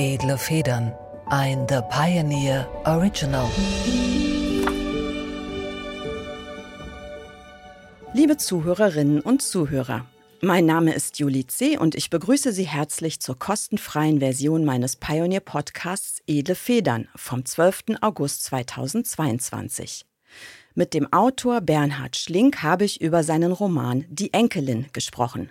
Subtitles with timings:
[0.00, 0.94] Edle Federn.
[1.26, 3.50] Ein The Pioneer Original.
[8.12, 10.06] Liebe Zuhörerinnen und Zuhörer,
[10.40, 11.76] mein Name ist Julie C.
[11.76, 17.96] und ich begrüße Sie herzlich zur kostenfreien Version meines Pioneer Podcasts Edle Federn vom 12.
[18.00, 20.06] August 2022.
[20.76, 25.50] Mit dem Autor Bernhard Schlink habe ich über seinen Roman Die Enkelin gesprochen.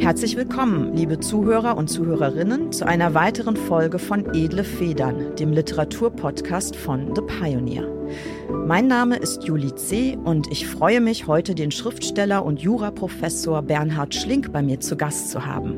[0.00, 6.74] Herzlich willkommen, liebe Zuhörer und Zuhörerinnen, zu einer weiteren Folge von Edle Federn, dem Literaturpodcast
[6.74, 7.86] von The Pioneer.
[8.66, 10.16] Mein Name ist Julie C.
[10.24, 15.30] und ich freue mich, heute den Schriftsteller und Juraprofessor Bernhard Schlink bei mir zu Gast
[15.30, 15.76] zu haben.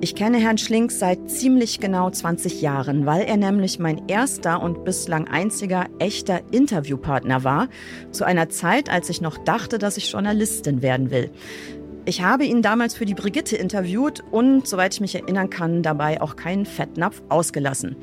[0.00, 4.84] Ich kenne Herrn Schlink seit ziemlich genau 20 Jahren, weil er nämlich mein erster und
[4.84, 7.68] bislang einziger echter Interviewpartner war,
[8.12, 11.30] zu einer Zeit, als ich noch dachte, dass ich Journalistin werden will.
[12.04, 16.20] Ich habe ihn damals für die Brigitte interviewt und, soweit ich mich erinnern kann, dabei
[16.20, 17.94] auch keinen Fettnapf ausgelassen.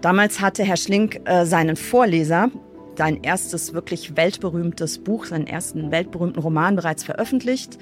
[0.00, 2.50] Damals hatte Herr Schlink äh, seinen Vorleser,
[2.96, 7.78] sein erstes wirklich weltberühmtes Buch, seinen ersten weltberühmten Roman bereits veröffentlicht.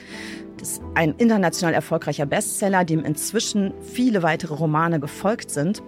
[0.59, 5.81] Das ist ein international erfolgreicher Bestseller, dem inzwischen viele weitere Romane gefolgt sind,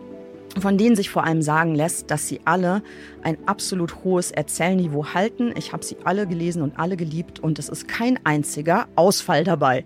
[0.61, 2.83] von denen sich vor allem sagen lässt, dass sie alle
[3.23, 5.53] ein absolut hohes Erzählniveau halten.
[5.57, 9.85] Ich habe sie alle gelesen und alle geliebt und es ist kein einziger Ausfall dabei.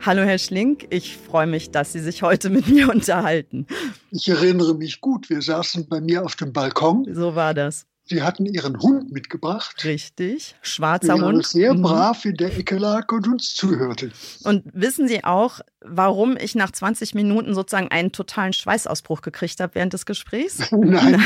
[0.00, 3.66] Hallo Herr Schlink, ich freue mich, dass Sie sich heute mit mir unterhalten.
[4.10, 7.06] Ich erinnere mich gut, wir saßen bei mir auf dem Balkon.
[7.12, 7.86] So war das.
[8.10, 9.84] Sie hatten ihren Hund mitgebracht.
[9.84, 11.46] Richtig, schwarzer der Hund.
[11.46, 11.82] sehr Mhm.
[11.82, 14.10] brav in der Ecke lag und uns zuhörte.
[14.42, 19.76] Und wissen Sie auch, warum ich nach 20 Minuten sozusagen einen totalen Schweißausbruch gekriegt habe
[19.76, 20.58] während des Gesprächs?
[20.72, 21.22] Nein.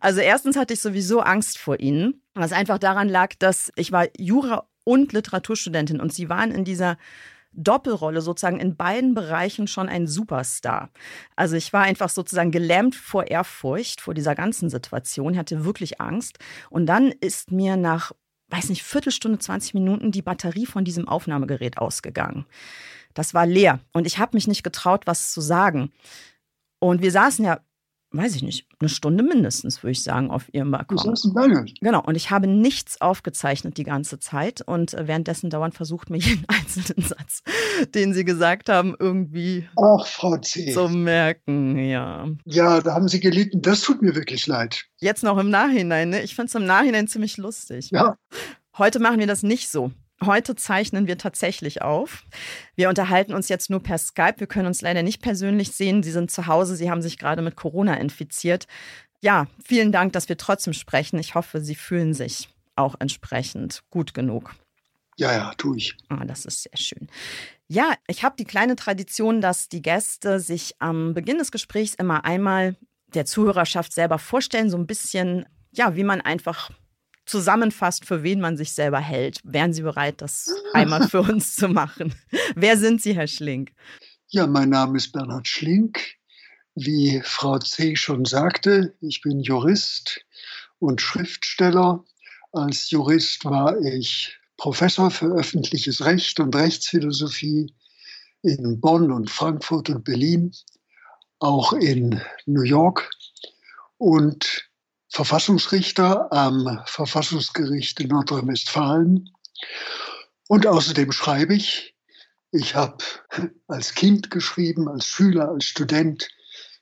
[0.00, 4.06] Also erstens hatte ich sowieso Angst vor Ihnen, was einfach daran lag, dass ich war
[4.18, 6.98] Jura- und Literaturstudentin und Sie waren in dieser
[7.56, 10.90] Doppelrolle sozusagen in beiden Bereichen schon ein Superstar.
[11.34, 16.00] Also ich war einfach sozusagen gelähmt vor Ehrfurcht vor dieser ganzen Situation, ich hatte wirklich
[16.00, 16.38] Angst.
[16.70, 18.12] Und dann ist mir nach,
[18.48, 22.46] weiß nicht, Viertelstunde, 20 Minuten die Batterie von diesem Aufnahmegerät ausgegangen.
[23.14, 25.90] Das war leer und ich habe mich nicht getraut, was zu sagen.
[26.78, 27.60] Und wir saßen ja,
[28.16, 30.98] weiß ich nicht, eine Stunde mindestens, würde ich sagen, auf ihrem Balkon.
[30.98, 31.66] saßen lange.
[31.80, 36.16] Genau, und ich habe nichts aufgezeichnet die ganze Zeit und äh, währenddessen dauernd versucht, mir
[36.18, 37.42] jeden einzelnen Satz,
[37.94, 40.72] den Sie gesagt haben, irgendwie Ach, Frau C.
[40.72, 41.78] zu merken.
[41.78, 42.28] Ja.
[42.44, 43.62] Ja, da haben Sie gelitten.
[43.62, 44.86] Das tut mir wirklich leid.
[45.00, 46.22] Jetzt noch im Nachhinein, ne?
[46.22, 47.90] Ich finde es im Nachhinein ziemlich lustig.
[47.90, 48.16] Ja,
[48.78, 49.90] Heute machen wir das nicht so.
[50.24, 52.24] Heute zeichnen wir tatsächlich auf.
[52.74, 54.36] Wir unterhalten uns jetzt nur per Skype.
[54.38, 56.02] Wir können uns leider nicht persönlich sehen.
[56.02, 56.74] Sie sind zu Hause.
[56.74, 58.66] Sie haben sich gerade mit Corona infiziert.
[59.20, 61.18] Ja, vielen Dank, dass wir trotzdem sprechen.
[61.18, 64.54] Ich hoffe, Sie fühlen sich auch entsprechend gut genug.
[65.18, 65.96] ja, ja, tue ich.
[66.08, 67.08] Ah, das ist sehr schön.
[67.68, 72.24] Ja, ich habe die kleine Tradition, dass die Gäste sich am Beginn des Gesprächs immer
[72.24, 72.76] einmal
[73.14, 76.70] der Zuhörerschaft selber vorstellen, so ein bisschen, ja, wie man einfach
[77.26, 79.40] zusammenfasst, für wen man sich selber hält.
[79.44, 82.14] Wären Sie bereit, das einmal für uns zu machen?
[82.54, 83.72] Wer sind Sie, Herr Schlink?
[84.28, 86.00] Ja, mein Name ist Bernhard Schlink.
[86.74, 87.96] Wie Frau C.
[87.96, 90.20] schon sagte, ich bin Jurist
[90.78, 92.04] und Schriftsteller.
[92.52, 97.72] Als Jurist war ich Professor für öffentliches Recht und Rechtsphilosophie
[98.42, 100.52] in Bonn und Frankfurt und Berlin,
[101.38, 103.10] auch in New York
[103.98, 104.68] und
[105.08, 109.30] Verfassungsrichter am Verfassungsgericht in Nordrhein-Westfalen.
[110.48, 111.94] Und außerdem schreibe ich.
[112.52, 112.98] Ich habe
[113.66, 116.28] als Kind geschrieben, als Schüler, als Student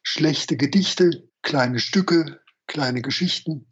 [0.02, 3.66] schlechte Gedichte, kleine Stücke, kleine Geschichten.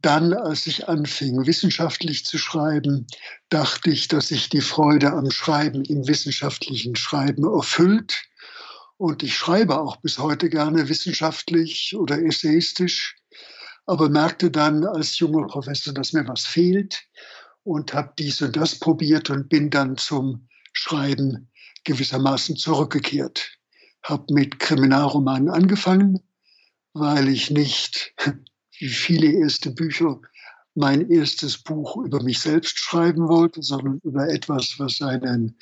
[0.00, 3.06] Dann, als ich anfing, wissenschaftlich zu schreiben,
[3.50, 8.20] dachte ich, dass sich die Freude am Schreiben im wissenschaftlichen Schreiben erfüllt.
[8.96, 13.16] Und ich schreibe auch bis heute gerne wissenschaftlich oder essayistisch,
[13.86, 17.04] aber merkte dann als junger Professor, dass mir was fehlt
[17.64, 21.50] und habe dies und das probiert und bin dann zum Schreiben
[21.84, 23.58] gewissermaßen zurückgekehrt.
[24.02, 26.20] Habe mit Kriminalromanen angefangen,
[26.92, 28.14] weil ich nicht,
[28.78, 30.20] wie viele erste Bücher,
[30.74, 35.58] mein erstes Buch über mich selbst schreiben wollte, sondern über etwas, was seinen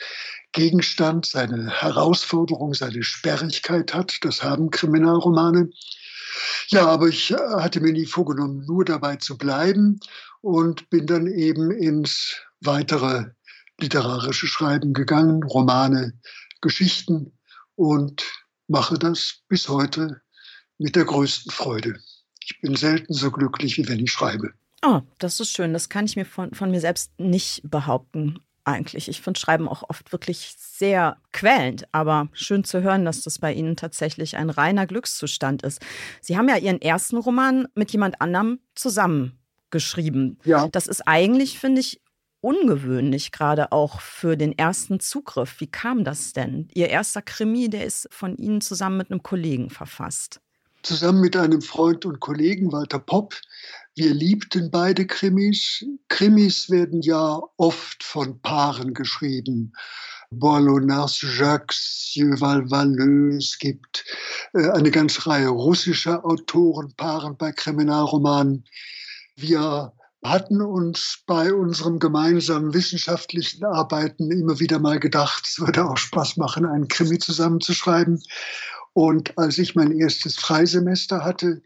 [0.52, 4.18] Gegenstand, seine Herausforderung, seine Sperrigkeit hat.
[4.22, 5.70] Das haben Kriminalromane.
[6.68, 10.00] Ja, aber ich hatte mir nie vorgenommen, nur dabei zu bleiben
[10.40, 13.26] und bin dann eben ins weitere
[13.80, 16.12] literarische Schreiben gegangen, Romane,
[16.60, 17.32] Geschichten
[17.74, 18.22] und
[18.68, 20.20] mache das bis heute
[20.78, 21.98] mit der größten Freude.
[22.42, 24.52] Ich bin selten so glücklich, wie wenn ich schreibe.
[24.82, 25.72] Oh, das ist schön.
[25.72, 28.38] Das kann ich mir von, von mir selbst nicht behaupten
[28.70, 29.08] eigentlich.
[29.08, 33.52] Ich finde Schreiben auch oft wirklich sehr quälend, aber schön zu hören, dass das bei
[33.52, 35.80] Ihnen tatsächlich ein reiner Glückszustand ist.
[36.20, 40.38] Sie haben ja Ihren ersten Roman mit jemand anderem zusammengeschrieben.
[40.44, 40.68] Ja.
[40.68, 42.00] Das ist eigentlich, finde ich,
[42.40, 45.60] ungewöhnlich, gerade auch für den ersten Zugriff.
[45.60, 46.68] Wie kam das denn?
[46.74, 50.40] Ihr erster Krimi, der ist von Ihnen zusammen mit einem Kollegen verfasst.
[50.82, 53.34] Zusammen mit einem Freund und Kollegen, Walter Popp.
[53.94, 55.84] Wir liebten beide Krimis.
[56.08, 59.72] Krimis werden ja oft von Paaren geschrieben.
[60.30, 63.36] Boileau, Jacques, Yuval Valleux.
[63.36, 64.04] Es gibt
[64.54, 68.64] äh, eine ganze Reihe russischer Autorenpaaren bei Kriminalromanen.
[69.36, 69.92] Wir
[70.22, 76.36] hatten uns bei unserem gemeinsamen wissenschaftlichen Arbeiten immer wieder mal gedacht, es würde auch Spaß
[76.36, 78.22] machen, einen Krimi zusammenzuschreiben.
[78.92, 81.62] Und als ich mein erstes Freisemester hatte,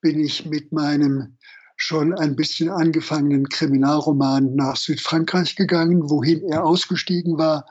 [0.00, 1.36] bin ich mit meinem
[1.76, 7.66] schon ein bisschen angefangenen Kriminalroman nach Südfrankreich gegangen, wohin er ausgestiegen war.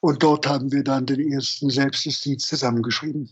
[0.00, 3.30] Und dort haben wir dann den ersten Selbstjustiz zusammengeschrieben.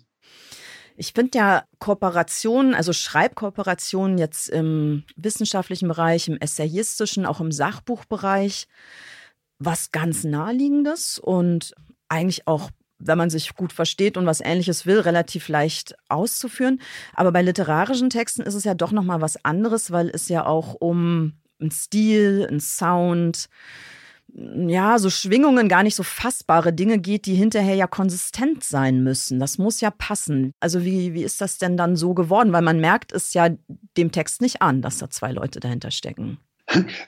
[0.97, 8.69] Ich finde ja Kooperationen, also Schreibkooperationen jetzt im wissenschaftlichen Bereich, im essayistischen, auch im Sachbuchbereich,
[9.59, 11.75] was ganz naheliegendes und
[12.09, 16.81] eigentlich auch wenn man sich gut versteht und was Ähnliches will, relativ leicht auszuführen.
[17.15, 20.47] Aber bei literarischen Texten ist es ja doch noch mal was anderes, weil es ja
[20.47, 23.49] auch um einen Stil, einen Sound,
[24.33, 29.41] ja, so Schwingungen, gar nicht so fassbare Dinge geht, die hinterher ja konsistent sein müssen.
[29.41, 30.53] Das muss ja passen.
[30.61, 32.53] Also wie, wie ist das denn dann so geworden?
[32.53, 33.49] Weil man merkt es ja
[33.97, 36.39] dem Text nicht an, dass da zwei Leute dahinter stecken.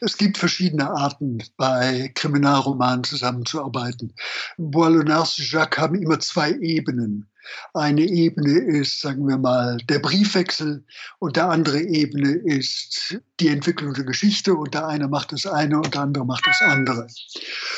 [0.01, 4.15] Es gibt verschiedene Arten, bei Kriminalromanen zusammenzuarbeiten.
[4.57, 7.29] Boileau und Jacques haben immer zwei Ebenen.
[7.75, 10.85] Eine Ebene ist, sagen wir mal, der Briefwechsel
[11.19, 15.79] und der andere Ebene ist die Entwicklung der Geschichte und der eine macht das eine
[15.79, 17.07] und der andere macht das andere.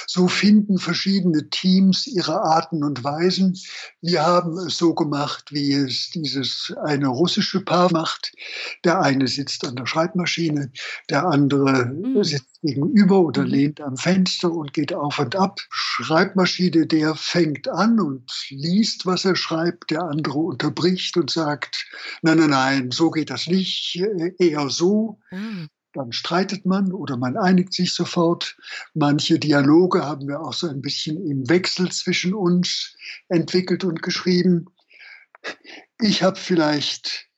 [0.07, 3.59] So finden verschiedene Teams ihre Arten und Weisen.
[4.01, 8.33] Wir haben es so gemacht, wie es dieses eine russische Paar macht.
[8.85, 10.71] Der eine sitzt an der Schreibmaschine,
[11.09, 12.23] der andere mhm.
[12.23, 13.49] sitzt gegenüber oder mhm.
[13.49, 15.61] lehnt am Fenster und geht auf und ab.
[15.71, 21.87] Schreibmaschine, der fängt an und liest, was er schreibt, der andere unterbricht und sagt,
[22.23, 24.03] nein, nein, nein, so geht das nicht,
[24.39, 25.21] eher so.
[25.31, 25.69] Mhm.
[25.93, 28.57] Dann streitet man oder man einigt sich sofort.
[28.95, 32.97] Manche Dialoge haben wir auch so ein bisschen im Wechsel zwischen uns
[33.29, 34.67] entwickelt und geschrieben.
[36.01, 37.29] Ich habe vielleicht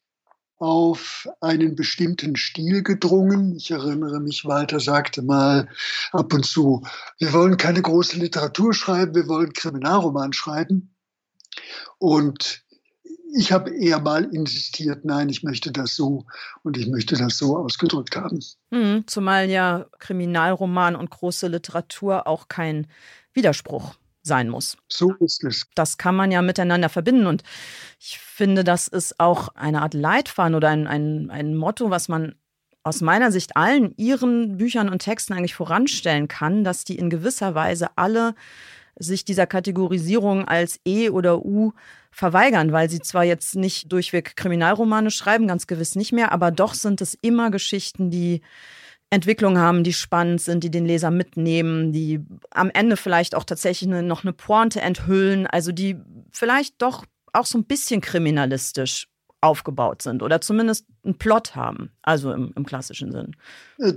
[0.59, 3.57] auf einen bestimmten Stil gedrungen.
[3.57, 5.69] Ich erinnere mich, Walter sagte mal
[6.13, 6.83] ab und zu,
[7.19, 10.95] wir wollen keine große Literatur schreiben, wir wollen Kriminalroman schreiben.
[11.99, 12.65] Und
[13.35, 16.25] ich habe eher mal insistiert, nein, ich möchte das so
[16.63, 18.43] und ich möchte das so ausgedrückt haben.
[18.71, 22.87] Mhm, zumal ja Kriminalroman und große Literatur auch kein
[23.35, 24.77] Widerspruch sein muss.
[24.89, 25.67] So ist es.
[25.75, 27.27] Das kann man ja miteinander verbinden.
[27.27, 27.43] Und
[28.01, 32.35] ich finde, das ist auch eine Art Leitfaden oder ein, ein, ein Motto, was man
[32.83, 37.55] aus meiner Sicht allen ihren Büchern und Texten eigentlich voranstellen kann, dass die in gewisser
[37.55, 38.35] Weise alle
[38.99, 41.73] sich dieser Kategorisierung als E oder U
[42.11, 46.75] verweigern, weil sie zwar jetzt nicht durchweg Kriminalromane schreiben, ganz gewiss nicht mehr, aber doch
[46.75, 48.41] sind es immer Geschichten, die
[49.11, 52.21] Entwicklungen haben, die spannend sind, die den Leser mitnehmen, die
[52.51, 55.97] am Ende vielleicht auch tatsächlich eine, noch eine Pointe enthüllen, also die
[56.33, 59.09] vielleicht doch auch so ein bisschen kriminalistisch
[59.41, 63.37] aufgebaut sind oder zumindest einen Plot haben, also im, im klassischen Sinn.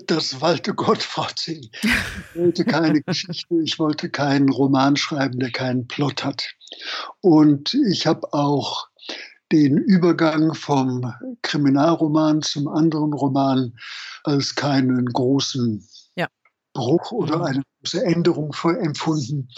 [0.05, 1.61] Das walte Gott, Frau C.
[1.81, 1.89] Ich
[2.35, 6.53] wollte keine Geschichte, ich wollte keinen Roman schreiben, der keinen Plot hat.
[7.21, 8.89] Und ich habe auch
[9.51, 11.11] den Übergang vom
[11.49, 13.73] Kriminalroman zum anderen Roman
[14.23, 15.83] als keinen großen
[16.15, 16.27] ja.
[16.73, 17.43] Bruch oder mhm.
[17.43, 19.49] eine große Änderung empfunden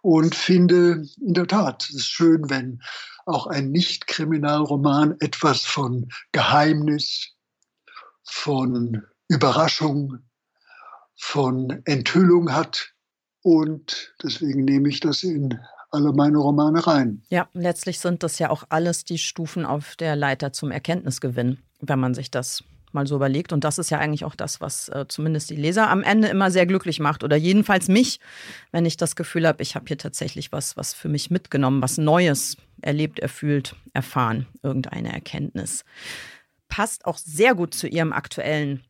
[0.00, 2.80] und finde in der Tat, es ist schön, wenn
[3.26, 7.34] auch ein Nicht-Kriminalroman etwas von Geheimnis,
[8.24, 10.18] von Überraschung,
[11.16, 12.92] von Enthüllung hat.
[13.42, 15.58] Und deswegen nehme ich das in
[15.90, 17.22] alle meine Romane rein.
[17.28, 21.98] Ja, letztlich sind das ja auch alles die Stufen auf der Leiter zum Erkenntnisgewinn, wenn
[21.98, 23.52] man sich das mal so überlegt.
[23.52, 26.50] Und das ist ja eigentlich auch das, was äh, zumindest die Leser am Ende immer
[26.50, 27.22] sehr glücklich macht.
[27.22, 28.20] Oder jedenfalls mich,
[28.72, 31.98] wenn ich das Gefühl habe, ich habe hier tatsächlich was, was für mich mitgenommen, was
[31.98, 35.84] Neues erlebt, erfühlt, erfahren, irgendeine Erkenntnis.
[36.68, 38.82] Passt auch sehr gut zu ihrem aktuellen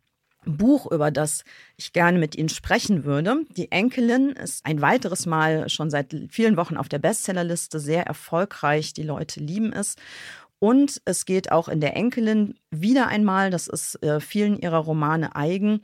[0.47, 1.45] Buch, über das
[1.77, 3.45] ich gerne mit Ihnen sprechen würde.
[3.57, 8.93] Die Enkelin ist ein weiteres Mal schon seit vielen Wochen auf der Bestsellerliste, sehr erfolgreich.
[8.95, 9.97] Die Leute lieben es.
[10.59, 15.37] Und es geht auch in der Enkelin wieder einmal, das ist äh, vielen ihrer Romane
[15.37, 15.83] eigen,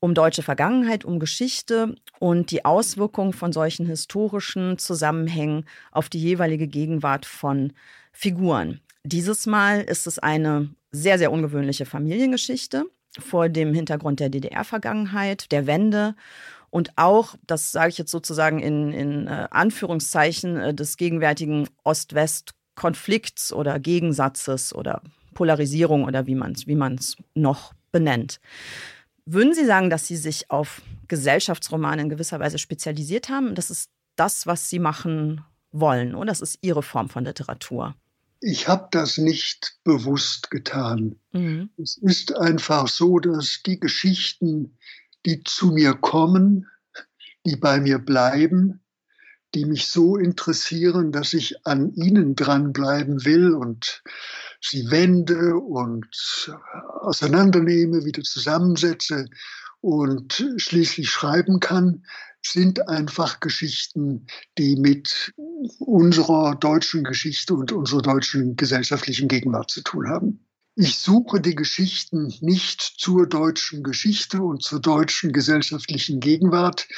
[0.00, 6.66] um deutsche Vergangenheit, um Geschichte und die Auswirkungen von solchen historischen Zusammenhängen auf die jeweilige
[6.66, 7.72] Gegenwart von
[8.10, 8.80] Figuren.
[9.04, 12.86] Dieses Mal ist es eine sehr, sehr ungewöhnliche Familiengeschichte
[13.18, 16.14] vor dem Hintergrund der DDR-Vergangenheit, der Wende
[16.70, 23.52] und auch, das sage ich jetzt sozusagen in, in äh, Anführungszeichen, äh, des gegenwärtigen Ost-West-Konflikts
[23.52, 25.02] oder Gegensatzes oder
[25.34, 26.78] Polarisierung oder wie man es wie
[27.34, 28.40] noch benennt.
[29.26, 33.54] Würden Sie sagen, dass Sie sich auf Gesellschaftsromane in gewisser Weise spezialisiert haben?
[33.54, 36.26] Das ist das, was Sie machen wollen, oder?
[36.26, 37.94] Das ist Ihre Form von Literatur.
[38.40, 41.20] Ich habe das nicht bewusst getan.
[41.32, 41.70] Mhm.
[41.76, 44.78] Es ist einfach so, dass die Geschichten,
[45.26, 46.66] die zu mir kommen,
[47.44, 48.80] die bei mir bleiben,
[49.54, 54.02] die mich so interessieren, dass ich an ihnen dranbleiben will und
[54.60, 56.08] sie wende und
[57.00, 59.26] auseinandernehme, wieder zusammensetze
[59.80, 62.04] und schließlich schreiben kann,
[62.42, 64.26] sind einfach Geschichten,
[64.58, 65.32] die mit
[65.78, 70.46] unserer deutschen Geschichte und unserer deutschen gesellschaftlichen Gegenwart zu tun haben.
[70.80, 76.88] Ich suche die Geschichten nicht zur deutschen Geschichte und zur deutschen gesellschaftlichen Gegenwart.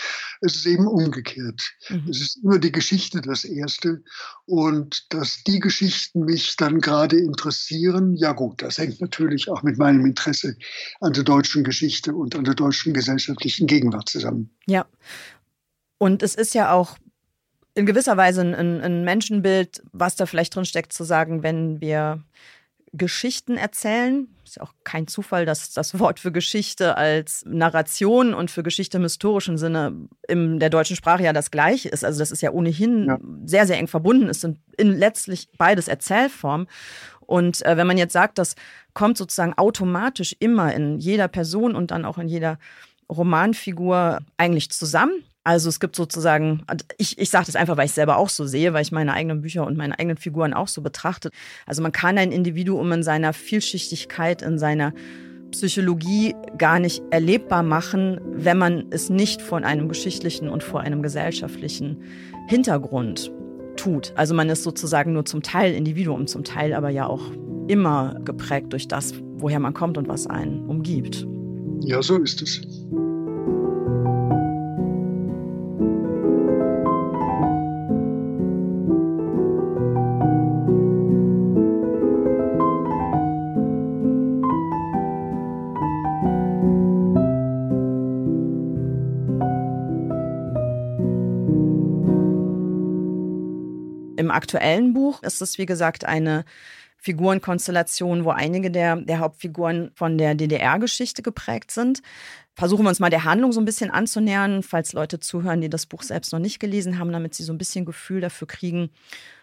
[0.41, 1.61] Es ist eben umgekehrt.
[1.89, 2.09] Mhm.
[2.09, 4.05] Es ist immer die Geschichte das Erste.
[4.47, 9.79] Und dass die Geschichten mich dann gerade interessieren, ja gut, das hängt natürlich auch mit
[9.79, 10.57] meinem Interesse
[11.01, 14.51] an der deutschen Geschichte und an der deutschen gesellschaftlichen Gegenwart zusammen.
[14.67, 14.87] Ja.
[15.99, 16.99] Und es ist ja auch
[17.75, 22.23] in gewisser Weise ein, ein Menschenbild, was da vielleicht drin steckt, zu sagen, wenn wir
[22.93, 24.29] Geschichten erzählen.
[24.45, 28.99] Ist ja auch kein Zufall, dass das Wort für Geschichte als Narration und für Geschichte
[28.99, 32.05] im historischen Sinne in der deutschen Sprache ja das gleiche ist.
[32.05, 33.19] Also das ist ja ohnehin ja.
[33.47, 34.29] sehr, sehr eng verbunden.
[34.29, 36.67] Es sind in letztlich beides Erzählformen.
[37.21, 38.57] Und äh, wenn man jetzt sagt, das
[38.93, 42.59] kommt sozusagen automatisch immer in jeder Person und dann auch in jeder
[43.13, 46.63] Romanfigur eigentlich zusammen, also es gibt sozusagen,
[46.99, 49.43] ich, ich sage das einfach, weil ich selber auch so sehe, weil ich meine eigenen
[49.43, 51.31] Bücher und meine eigenen Figuren auch so betrachte.
[51.67, 54.93] Also man kann ein Individuum in seiner Vielschichtigkeit, in seiner
[55.51, 61.03] Psychologie gar nicht erlebbar machen, wenn man es nicht von einem geschichtlichen und vor einem
[61.03, 62.01] gesellschaftlichen
[62.49, 63.31] Hintergrund
[63.77, 64.13] tut.
[64.17, 67.33] Also man ist sozusagen nur zum Teil Individuum, zum Teil aber ja auch
[67.67, 71.27] immer geprägt durch das, woher man kommt und was einen umgibt.
[71.85, 72.61] Ja, so ist es.
[94.33, 96.45] aktuellen Buch ist es, wie gesagt, eine
[97.03, 102.01] Figurenkonstellation, wo einige der, der Hauptfiguren von der DDR-Geschichte geprägt sind.
[102.55, 105.87] Versuchen wir uns mal der Handlung so ein bisschen anzunähern, falls Leute zuhören, die das
[105.87, 108.91] Buch selbst noch nicht gelesen haben, damit sie so ein bisschen Gefühl dafür kriegen,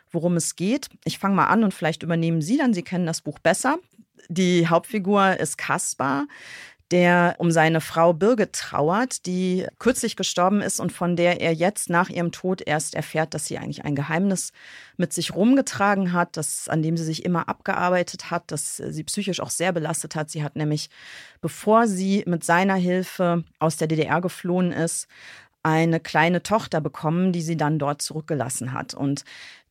[0.09, 0.87] worum es geht.
[1.03, 3.77] Ich fange mal an und vielleicht übernehmen Sie dann, Sie kennen das Buch besser.
[4.29, 6.27] Die Hauptfigur ist Kaspar
[6.91, 11.89] der um seine Frau Birgit trauert, die kürzlich gestorben ist und von der er jetzt
[11.89, 14.51] nach ihrem Tod erst erfährt, dass sie eigentlich ein Geheimnis
[14.97, 19.39] mit sich rumgetragen hat, das, an dem sie sich immer abgearbeitet hat, das sie psychisch
[19.39, 20.31] auch sehr belastet hat.
[20.31, 20.89] Sie hat nämlich,
[21.41, 25.07] bevor sie mit seiner Hilfe aus der DDR geflohen ist,
[25.61, 28.93] eine kleine Tochter bekommen, die sie dann dort zurückgelassen hat.
[28.93, 29.25] Und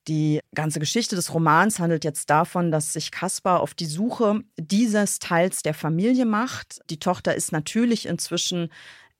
[0.08, 5.18] die ganze Geschichte des Romans handelt jetzt davon, dass sich Kaspar auf die Suche dieses
[5.18, 6.80] Teils der Familie macht.
[6.90, 8.70] Die Tochter ist natürlich inzwischen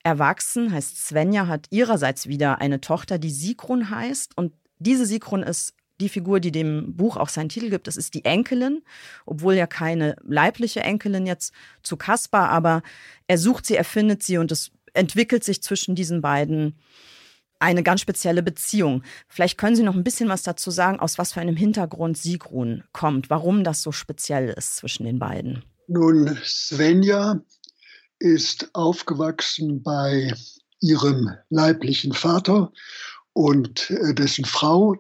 [0.03, 4.37] erwachsen, heißt Svenja, hat ihrerseits wieder eine Tochter, die Sigrun heißt.
[4.37, 7.87] Und diese Sigrun ist die Figur, die dem Buch auch seinen Titel gibt.
[7.87, 8.83] Das ist die Enkelin,
[9.27, 11.53] obwohl ja keine leibliche Enkelin jetzt
[11.83, 12.83] zu Kaspar, aber
[13.27, 16.79] er sucht sie, er findet sie und es entwickelt sich zwischen diesen beiden
[17.59, 19.03] eine ganz spezielle Beziehung.
[19.29, 22.85] Vielleicht können Sie noch ein bisschen was dazu sagen, aus was für einem Hintergrund Sigrun
[22.93, 25.65] kommt, warum das so speziell ist zwischen den beiden.
[25.89, 27.41] Nun, Svenja
[28.19, 30.33] ist aufgewachsen bei
[30.81, 32.73] ihrem leiblichen Vater
[33.33, 34.97] und äh, dessen Frau.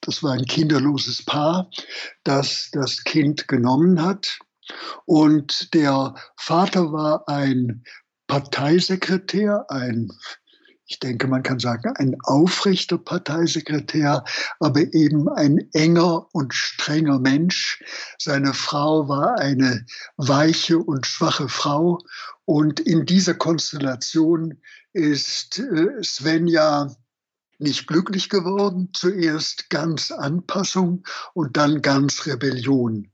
[0.00, 1.70] Das war ein kinderloses Paar,
[2.22, 4.38] das das Kind genommen hat.
[5.06, 7.82] Und der Vater war ein
[8.26, 10.12] Parteisekretär, ein
[10.88, 14.24] ich denke, man kann sagen, ein aufrechter Parteisekretär,
[14.58, 17.84] aber eben ein enger und strenger Mensch.
[18.18, 19.84] Seine Frau war eine
[20.16, 21.98] weiche und schwache Frau.
[22.46, 24.62] Und in dieser Konstellation
[24.94, 26.90] ist äh, Svenja
[27.58, 28.88] nicht glücklich geworden.
[28.94, 31.04] Zuerst ganz Anpassung
[31.34, 33.12] und dann ganz Rebellion.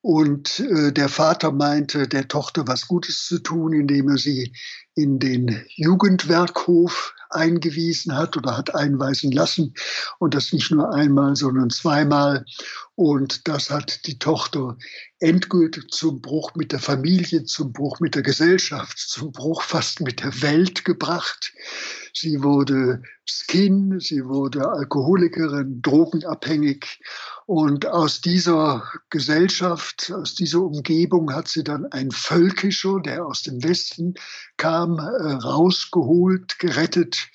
[0.00, 4.52] Und äh, der Vater meinte, der Tochter was Gutes zu tun, indem er sie
[4.96, 9.74] in den Jugendwerkhof eingewiesen hat oder hat einweisen lassen.
[10.18, 12.46] Und das nicht nur einmal, sondern zweimal.
[12.94, 14.76] Und das hat die Tochter
[15.20, 20.20] endgültig zum Bruch mit der Familie, zum Bruch mit der Gesellschaft, zum Bruch fast mit
[20.20, 21.52] der Welt gebracht.
[22.14, 27.00] Sie wurde Skin, sie wurde Alkoholikerin, drogenabhängig
[27.46, 33.62] und aus dieser Gesellschaft, aus dieser Umgebung hat sie dann ein Völkischer, der aus dem
[33.62, 34.14] Westen
[34.56, 37.28] kam, äh, rausgeholt, gerettet,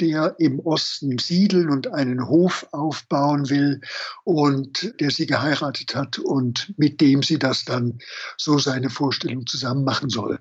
[0.00, 3.80] der im Osten siedeln und einen Hof aufbauen will
[4.24, 7.98] und der sie geheiratet hat und mit dem sie das dann
[8.36, 10.38] so seine Vorstellung zusammen machen soll.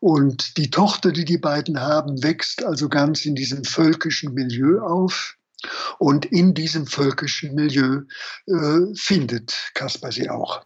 [0.00, 5.36] Und die Tochter, die die beiden haben, wächst also ganz in diesem völkischen Milieu auf
[5.98, 8.02] und in diesem völkischen Milieu
[8.46, 10.64] äh, findet Kaspar sie auch.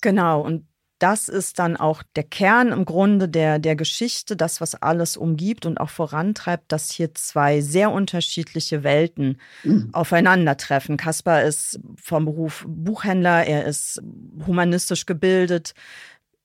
[0.00, 0.66] Genau, und
[1.04, 5.66] das ist dann auch der Kern im Grunde der, der Geschichte, das, was alles umgibt
[5.66, 9.90] und auch vorantreibt, dass hier zwei sehr unterschiedliche Welten mhm.
[9.92, 10.96] aufeinandertreffen.
[10.96, 14.00] Kaspar ist vom Beruf Buchhändler, er ist
[14.46, 15.74] humanistisch gebildet,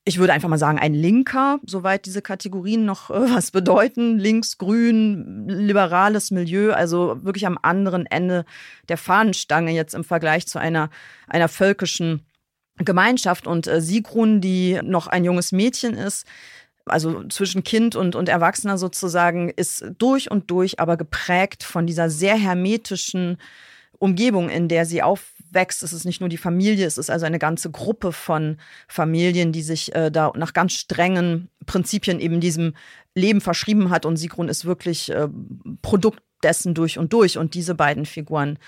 [0.04, 4.18] ich würde einfach mal sagen, ein Linker, soweit diese Kategorien noch äh, was bedeuten.
[4.18, 8.44] Links, grün, liberales Milieu, also wirklich am anderen Ende
[8.88, 10.90] der Fahnenstange jetzt im Vergleich zu einer,
[11.28, 12.26] einer völkischen
[12.84, 13.46] Gemeinschaft.
[13.46, 16.26] Und äh, Sigrun, die noch ein junges Mädchen ist,
[16.86, 22.10] also zwischen Kind und, und Erwachsener sozusagen, ist durch und durch aber geprägt von dieser
[22.10, 23.38] sehr hermetischen
[23.98, 25.82] Umgebung, in der sie aufwächst.
[25.82, 28.56] Es ist nicht nur die Familie, es ist also eine ganze Gruppe von
[28.88, 32.74] Familien, die sich äh, da nach ganz strengen Prinzipien eben diesem
[33.14, 34.06] Leben verschrieben hat.
[34.06, 35.28] Und Sigrun ist wirklich äh,
[35.82, 37.36] Produkt dessen durch und durch.
[37.36, 38.58] Und diese beiden Figuren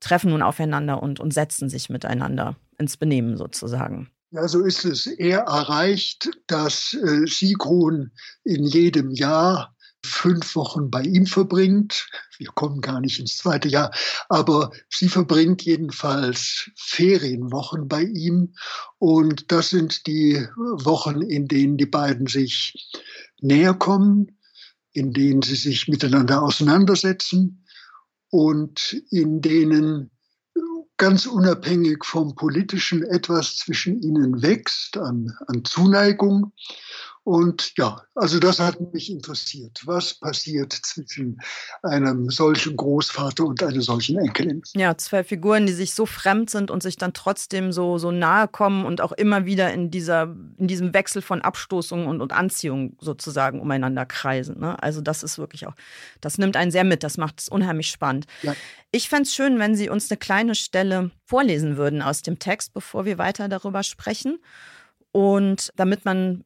[0.00, 4.10] treffen nun aufeinander und, und setzen sich miteinander ins Benehmen sozusagen.
[4.32, 5.06] Ja, so ist es.
[5.06, 8.12] Er erreicht, dass äh, Sigrun
[8.44, 12.08] in jedem Jahr fünf Wochen bei ihm verbringt.
[12.38, 13.92] Wir kommen gar nicht ins zweite Jahr,
[14.28, 18.54] aber sie verbringt jedenfalls Ferienwochen bei ihm.
[18.98, 22.90] Und das sind die Wochen, in denen die beiden sich
[23.40, 24.38] näher kommen,
[24.92, 27.66] in denen sie sich miteinander auseinandersetzen
[28.30, 30.10] und in denen
[31.00, 36.52] ganz unabhängig vom Politischen etwas zwischen ihnen wächst an, an Zuneigung
[37.22, 39.82] und ja, also das hat mich interessiert.
[39.84, 41.38] Was passiert zwischen
[41.82, 44.62] einem solchen Großvater und einer solchen Enkelin?
[44.74, 48.48] Ja, zwei Figuren, die sich so fremd sind und sich dann trotzdem so, so nahe
[48.48, 52.96] kommen und auch immer wieder in, dieser, in diesem Wechsel von Abstoßung und, und Anziehung
[53.00, 54.58] sozusagen umeinander kreisen.
[54.58, 54.82] Ne?
[54.82, 55.74] Also das ist wirklich auch,
[56.22, 58.26] das nimmt einen sehr mit, das macht es unheimlich spannend.
[58.42, 58.56] Ja.
[58.92, 62.72] Ich fände es schön, wenn Sie uns eine kleine Stelle vorlesen würden aus dem Text,
[62.72, 64.38] bevor wir weiter darüber sprechen.
[65.12, 66.44] Und damit man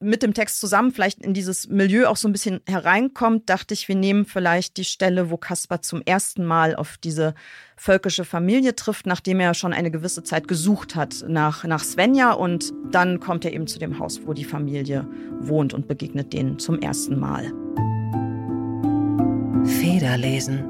[0.00, 3.88] mit dem Text zusammen vielleicht in dieses Milieu auch so ein bisschen hereinkommt, dachte ich,
[3.88, 7.34] wir nehmen vielleicht die Stelle, wo Kaspar zum ersten Mal auf diese
[7.76, 12.32] völkische Familie trifft, nachdem er schon eine gewisse Zeit gesucht hat nach, nach Svenja.
[12.32, 15.08] Und dann kommt er eben zu dem Haus, wo die Familie
[15.40, 17.52] wohnt und begegnet denen zum ersten Mal.
[19.64, 20.64] Federlesen.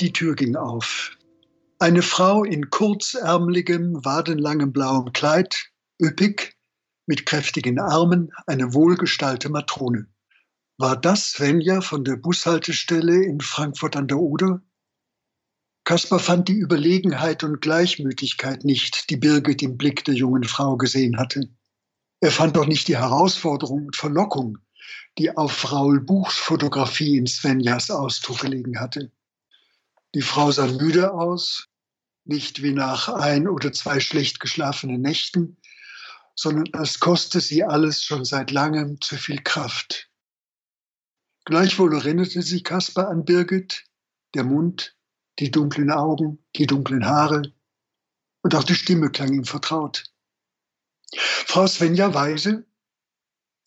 [0.00, 1.16] Die Tür ging auf.
[1.82, 6.54] Eine Frau in kurzärmeligem, wadenlangem blauem Kleid, üppig,
[7.06, 10.06] mit kräftigen Armen, eine wohlgestaltete Matrone.
[10.76, 14.60] War das Svenja von der Bushaltestelle in Frankfurt an der Oder?
[15.84, 21.16] Kaspar fand die Überlegenheit und Gleichmütigkeit nicht, die Birgit im Blick der jungen Frau gesehen
[21.16, 21.48] hatte.
[22.20, 24.58] Er fand auch nicht die Herausforderung und Verlockung,
[25.16, 29.10] die auf Raul Buchs Fotografie in Svenjas Ausdruck gelegen hatte.
[30.14, 31.69] Die Frau sah müde aus,
[32.24, 35.56] nicht wie nach ein oder zwei schlecht geschlafenen Nächten,
[36.34, 40.10] sondern es koste sie alles schon seit langem zu viel Kraft.
[41.44, 43.84] Gleichwohl erinnerte sich Kaspar an Birgit,
[44.34, 44.96] der Mund,
[45.38, 47.52] die dunklen Augen, die dunklen Haare
[48.42, 50.04] und auch die Stimme klang ihm vertraut.
[51.16, 52.66] Frau Svenja Weise?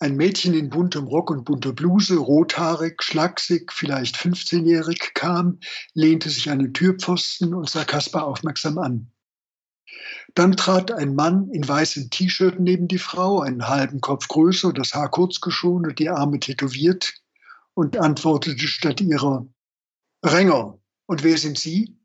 [0.04, 5.62] Ein Mädchen in buntem Rock und bunter Bluse, rothaarig, schlaksig, vielleicht 15-jährig, kam,
[5.94, 9.14] lehnte sich an den Türpfosten und sah Kaspar aufmerksam an.
[10.36, 14.94] Dann trat ein Mann in weißem T-Shirt neben die Frau, einen halben Kopf größer, das
[14.94, 17.14] Haar kurz geschont und die Arme tätowiert,
[17.74, 19.48] und antwortete statt ihrer
[20.22, 20.82] Renger.
[21.06, 21.98] Und wer sind Sie?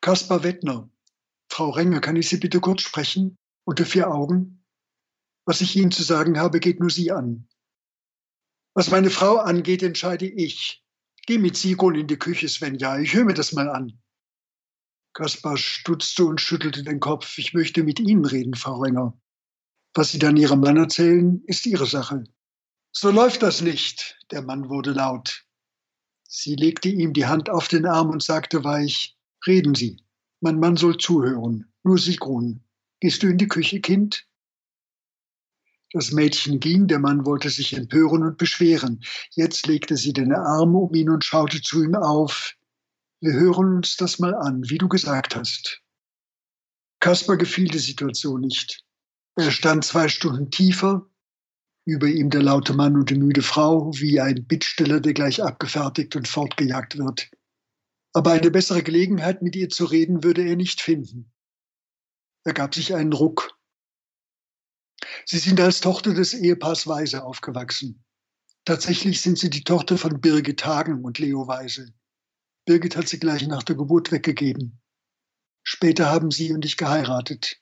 [0.00, 0.88] Kaspar Wettner.
[1.48, 3.36] Frau Renger, kann ich Sie bitte kurz sprechen?
[3.64, 4.59] Unter vier Augen?
[5.46, 7.48] Was ich Ihnen zu sagen habe, geht nur Sie an.
[8.74, 10.84] Was meine Frau angeht, entscheide ich.
[11.26, 12.98] Geh mit Sigrun in die Küche, Svenja.
[12.98, 14.00] Ich höre mir das mal an.
[15.12, 17.36] Kaspar stutzte und schüttelte den Kopf.
[17.38, 19.18] Ich möchte mit Ihnen reden, Frau Renger.
[19.94, 22.24] Was Sie dann Ihrem Mann erzählen, ist Ihre Sache.
[22.92, 24.18] So läuft das nicht.
[24.30, 25.44] Der Mann wurde laut.
[26.28, 30.02] Sie legte ihm die Hand auf den Arm und sagte weich, Reden Sie.
[30.40, 31.72] Mein Mann soll zuhören.
[31.82, 32.64] Nur Sigrun.
[33.00, 34.26] Gehst du in die Küche, Kind?
[35.92, 39.02] Das Mädchen ging, der Mann wollte sich empören und beschweren.
[39.34, 42.54] Jetzt legte sie den Arm um ihn und schaute zu ihm auf.
[43.20, 45.82] Wir hören uns das mal an, wie du gesagt hast.
[47.00, 48.84] Kaspar gefiel die Situation nicht.
[49.36, 51.10] Er stand zwei Stunden tiefer,
[51.86, 56.14] über ihm der laute Mann und die müde Frau, wie ein Bittsteller, der gleich abgefertigt
[56.14, 57.30] und fortgejagt wird.
[58.12, 61.32] Aber eine bessere Gelegenheit, mit ihr zu reden, würde er nicht finden.
[62.44, 63.59] Er gab sich einen Ruck.
[65.24, 68.04] Sie sind als Tochter des Ehepaars Weise aufgewachsen.
[68.64, 71.92] Tatsächlich sind Sie die Tochter von Birgit Hagen und Leo Weise.
[72.66, 74.80] Birgit hat sie gleich nach der Geburt weggegeben.
[75.62, 77.56] Später haben sie und ich geheiratet.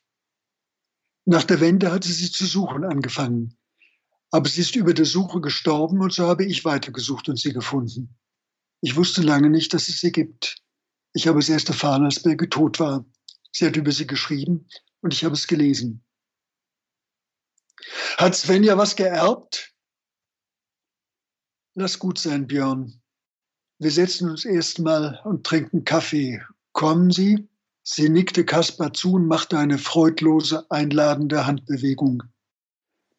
[1.24, 3.56] Nach der Wende hat sie sie zu suchen angefangen.
[4.30, 8.18] Aber sie ist über der Suche gestorben und so habe ich weitergesucht und sie gefunden.
[8.80, 10.62] Ich wusste lange nicht, dass es sie gibt.
[11.14, 13.04] Ich habe es erst erfahren, als Birgit tot war.
[13.50, 14.68] Sie hat über sie geschrieben
[15.00, 16.04] und ich habe es gelesen.
[18.16, 19.72] Hat Svenja was geerbt?
[21.74, 23.00] Lass gut sein, Björn.
[23.78, 26.42] Wir setzen uns erstmal und trinken Kaffee.
[26.72, 27.48] Kommen Sie?
[27.84, 32.22] Sie nickte Kaspar zu und machte eine freudlose, einladende Handbewegung.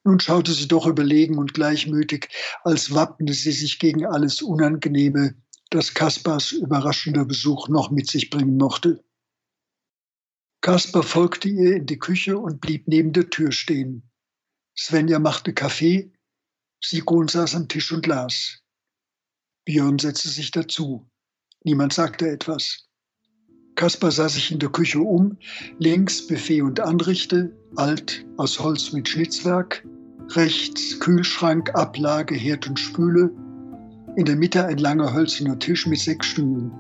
[0.04, 2.30] Nun schaute sie doch überlegen und gleichmütig,
[2.64, 5.36] als wappne sie sich gegen alles Unangenehme,
[5.70, 9.04] das Kaspars überraschender Besuch noch mit sich bringen mochte.
[10.62, 14.09] Kaspar folgte ihr in die Küche und blieb neben der Tür stehen.
[14.82, 16.10] Svenja machte Kaffee,
[16.82, 18.60] Sigrun saß am Tisch und las.
[19.66, 21.06] Björn setzte sich dazu.
[21.66, 22.88] Niemand sagte etwas.
[23.76, 25.38] Kaspar sah sich in der Küche um,
[25.80, 29.86] links Buffet und Anrichte, alt aus Holz mit Schnitzwerk,
[30.30, 33.32] rechts Kühlschrank, Ablage, Herd und Spüle,
[34.16, 36.72] in der Mitte ein langer hölzerner Tisch mit sechs Stühlen.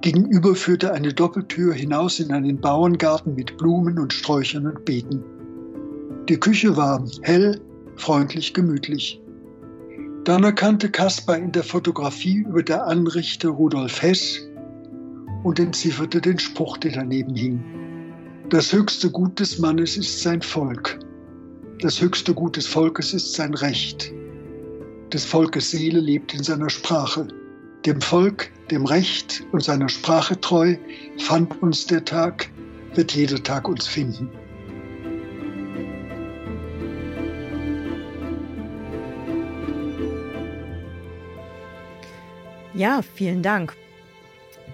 [0.00, 5.37] Gegenüber führte eine Doppeltür hinaus in einen Bauerngarten mit Blumen und Sträuchern und Beeten.
[6.28, 7.58] Die Küche war hell,
[7.96, 9.18] freundlich, gemütlich.
[10.24, 14.46] Dann erkannte Caspar in der Fotografie über der Anrichter Rudolf Hess
[15.42, 17.64] und entzifferte den Spruch, der daneben hing.
[18.50, 20.98] Das höchste Gut des Mannes ist sein Volk.
[21.80, 24.12] Das höchste Gut des Volkes ist sein Recht.
[25.10, 27.26] Des Volkes Seele lebt in seiner Sprache.
[27.86, 30.76] Dem Volk, dem Recht und seiner Sprache treu
[31.16, 32.50] fand uns der Tag,
[32.94, 34.28] wird jeder Tag uns finden.
[42.78, 43.74] Ja, vielen Dank.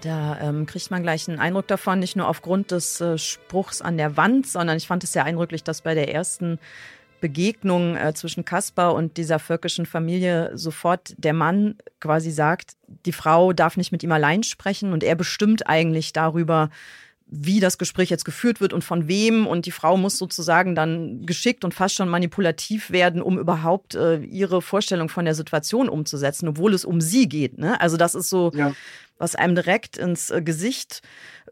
[0.01, 3.97] Da ähm, kriegt man gleich einen Eindruck davon, nicht nur aufgrund des äh, Spruchs an
[3.97, 6.59] der Wand, sondern ich fand es sehr eindrücklich, dass bei der ersten
[7.19, 12.73] Begegnung äh, zwischen Kaspar und dieser völkischen Familie sofort der Mann quasi sagt,
[13.07, 16.69] die Frau darf nicht mit ihm allein sprechen und er bestimmt eigentlich darüber,
[17.27, 19.47] wie das Gespräch jetzt geführt wird und von wem.
[19.47, 24.17] Und die Frau muss sozusagen dann geschickt und fast schon manipulativ werden, um überhaupt äh,
[24.17, 27.57] ihre Vorstellung von der Situation umzusetzen, obwohl es um sie geht.
[27.57, 27.81] Ne?
[27.81, 28.73] Also das ist so, ja.
[29.17, 31.01] was einem direkt ins äh, Gesicht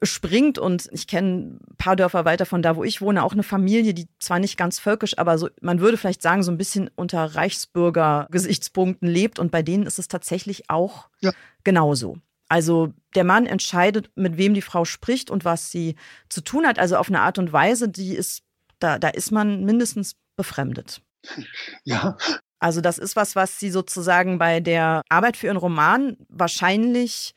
[0.04, 0.60] springt.
[0.60, 3.96] Und ich kenne ein paar Dörfer weiter von da, wo ich wohne, auch eine Familie,
[3.96, 7.36] die zwar nicht ganz völkisch, aber so, man würde vielleicht sagen, so ein bisschen unter
[7.36, 9.40] Reichsbürger-Gesichtspunkten lebt.
[9.40, 11.32] Und bei denen ist es tatsächlich auch ja.
[11.64, 12.18] genauso.
[12.48, 15.96] Also der Mann entscheidet, mit wem die Frau spricht und was sie
[16.30, 16.80] zu tun hat.
[16.80, 18.42] Also auf eine Art und Weise, die ist,
[18.80, 21.02] da, da ist man mindestens befremdet.
[21.86, 22.18] Ja.
[22.60, 27.36] Also das ist was, was sie sozusagen bei der Arbeit für ihren Roman wahrscheinlich,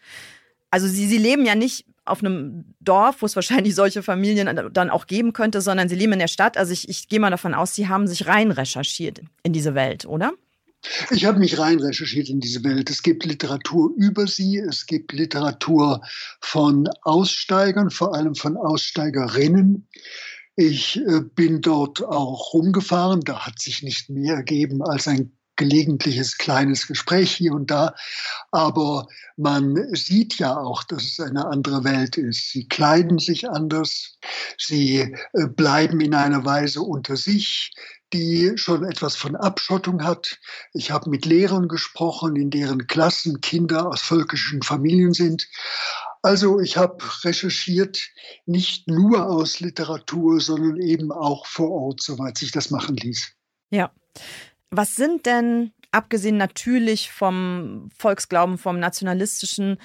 [0.71, 4.91] also sie, sie leben ja nicht auf einem Dorf, wo es wahrscheinlich solche Familien dann
[4.91, 6.57] auch geben könnte, sondern sie leben in der Stadt.
[6.57, 10.07] Also ich, ich gehe mal davon aus, sie haben sich rein recherchiert in diese Welt,
[10.07, 10.33] oder?
[11.11, 12.91] Ich habe mich rein recherchiert in diese Welt.
[12.91, 16.01] Es gibt Literatur über sie, es gibt Literatur
[16.41, 19.89] von Aussteigern, vor allem von Aussteigerinnen.
[20.57, 23.21] Ich äh, bin dort auch rumgefahren.
[23.21, 27.95] Da hat sich nicht mehr ergeben als ein gelegentliches kleines Gespräch hier und da.
[28.53, 32.51] Aber man sieht ja auch, dass es eine andere Welt ist.
[32.53, 34.19] Sie kleiden sich anders.
[34.59, 37.73] Sie äh, bleiben in einer Weise unter sich,
[38.17, 40.39] die schon etwas von Abschottung hat.
[40.73, 45.49] Ich habe mit Lehrern gesprochen, in deren Klassen Kinder aus völkischen Familien sind.
[46.23, 48.01] Also ich habe recherchiert,
[48.47, 53.33] nicht nur aus Literatur, sondern eben auch vor Ort, soweit sich das machen ließ.
[53.71, 53.93] Ja.
[54.71, 59.79] Was sind denn, abgesehen natürlich vom Volksglauben, vom nationalistischen,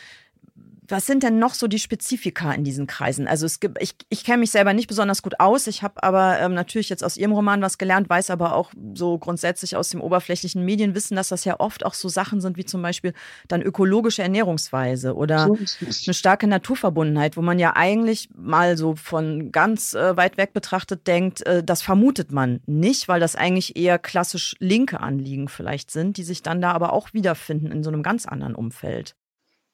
[0.92, 3.28] was sind denn noch so die Spezifika in diesen Kreisen?
[3.28, 5.68] Also es gibt, ich, ich kenne mich selber nicht besonders gut aus.
[5.68, 9.18] Ich habe aber ähm, natürlich jetzt aus Ihrem Roman was gelernt, weiß aber auch so
[9.18, 12.82] grundsätzlich aus dem oberflächlichen Medienwissen, dass das ja oft auch so Sachen sind wie zum
[12.82, 13.14] Beispiel
[13.48, 19.94] dann ökologische Ernährungsweise oder eine starke Naturverbundenheit, wo man ja eigentlich mal so von ganz
[19.94, 24.56] äh, weit weg betrachtet denkt, äh, das vermutet man nicht, weil das eigentlich eher klassisch
[24.60, 28.26] linke Anliegen vielleicht sind, die sich dann da aber auch wiederfinden in so einem ganz
[28.26, 29.16] anderen Umfeld.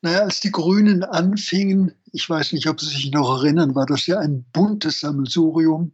[0.02, 4.06] Naja, als die Grünen anfingen, ich weiß nicht, ob Sie sich noch erinnern, war das
[4.06, 5.94] ja ein buntes Sammelsurium.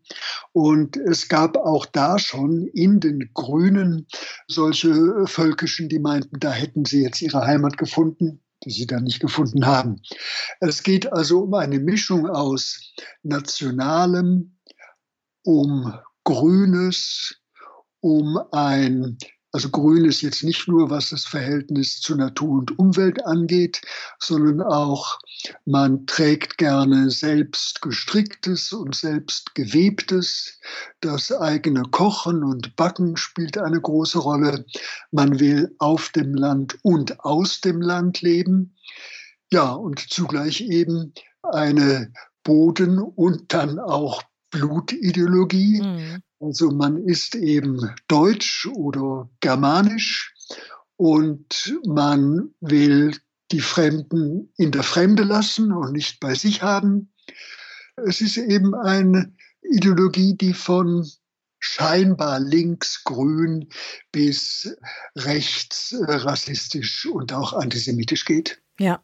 [0.51, 4.07] Und es gab auch da schon in den Grünen
[4.47, 9.21] solche Völkischen, die meinten, da hätten sie jetzt ihre Heimat gefunden, die sie dann nicht
[9.21, 10.01] gefunden haben.
[10.59, 14.57] Es geht also um eine Mischung aus Nationalem,
[15.43, 15.93] um
[16.25, 17.35] Grünes,
[18.01, 19.17] um ein
[19.53, 23.81] also grün ist jetzt nicht nur, was das Verhältnis zu Natur und Umwelt angeht,
[24.17, 25.19] sondern auch,
[25.65, 30.59] man trägt gerne selbst gestricktes und selbst gewebtes.
[31.01, 34.65] Das eigene Kochen und Backen spielt eine große Rolle.
[35.11, 38.75] Man will auf dem Land und aus dem Land leben.
[39.51, 41.13] Ja, und zugleich eben
[41.43, 42.11] eine
[42.43, 45.81] Boden- und dann auch Blutideologie.
[45.81, 46.23] Mhm.
[46.43, 50.33] Also man ist eben deutsch oder germanisch
[50.97, 53.15] und man will
[53.51, 57.13] die Fremden in der Fremde lassen und nicht bei sich haben.
[57.95, 61.09] Es ist eben eine Ideologie, die von
[61.59, 63.69] scheinbar links-grün
[64.11, 64.75] bis
[65.15, 68.61] rechts rassistisch und auch antisemitisch geht.
[68.79, 69.01] Ja,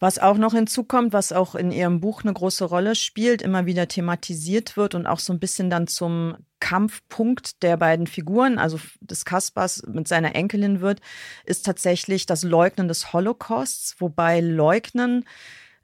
[0.00, 3.86] was auch noch hinzukommt, was auch in Ihrem Buch eine große Rolle spielt, immer wieder
[3.86, 9.24] thematisiert wird und auch so ein bisschen dann zum Kampfpunkt der beiden Figuren, also des
[9.24, 11.00] Kaspers mit seiner Enkelin wird,
[11.44, 15.24] ist tatsächlich das Leugnen des Holocausts, wobei Leugnen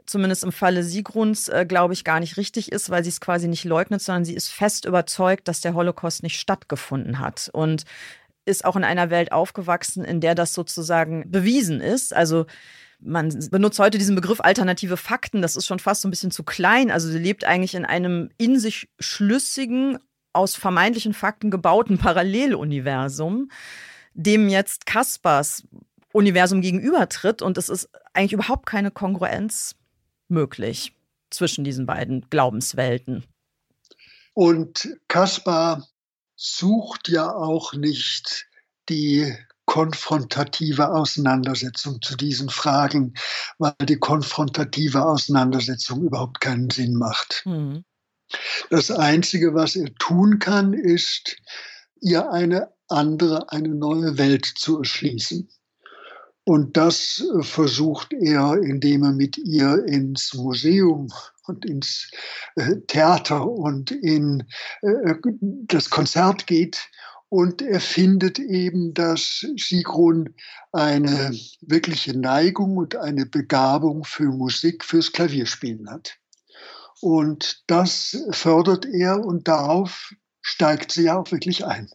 [0.07, 3.47] zumindest im Falle Sigruns, äh, glaube ich, gar nicht richtig ist, weil sie es quasi
[3.47, 7.49] nicht leugnet, sondern sie ist fest überzeugt, dass der Holocaust nicht stattgefunden hat.
[7.53, 7.85] Und
[8.45, 12.15] ist auch in einer Welt aufgewachsen, in der das sozusagen bewiesen ist.
[12.15, 12.47] Also
[13.01, 16.43] man benutzt heute diesen Begriff alternative Fakten, das ist schon fast so ein bisschen zu
[16.43, 16.91] klein.
[16.91, 19.99] Also sie lebt eigentlich in einem in sich schlüssigen,
[20.33, 23.51] aus vermeintlichen Fakten gebauten Paralleluniversum,
[24.15, 25.65] dem jetzt Kaspers
[26.13, 29.77] Universum gegenübertritt und es ist eigentlich überhaupt keine Kongruenz
[30.29, 30.93] möglich
[31.31, 33.25] zwischen diesen beiden Glaubenswelten.
[34.35, 35.87] Und Kaspar
[36.35, 38.47] sucht ja auch nicht
[38.89, 39.37] die
[39.71, 43.15] konfrontative Auseinandersetzung zu diesen Fragen,
[43.59, 47.43] weil die konfrontative Auseinandersetzung überhaupt keinen Sinn macht.
[47.45, 47.85] Mhm.
[48.71, 51.37] Das Einzige, was er tun kann, ist,
[52.01, 55.49] ihr eine andere, eine neue Welt zu erschließen.
[56.43, 61.13] Und das versucht er, indem er mit ihr ins Museum
[61.47, 62.11] und ins
[62.57, 64.49] äh, Theater und in
[64.83, 65.15] äh,
[65.69, 66.89] das Konzert geht
[67.31, 70.35] und er findet eben, dass Sigrun
[70.73, 76.19] eine wirkliche Neigung und eine Begabung für Musik, fürs Klavierspielen hat.
[77.01, 80.13] Und das fördert er und darauf
[80.43, 81.89] steigt sie ja auch wirklich ein.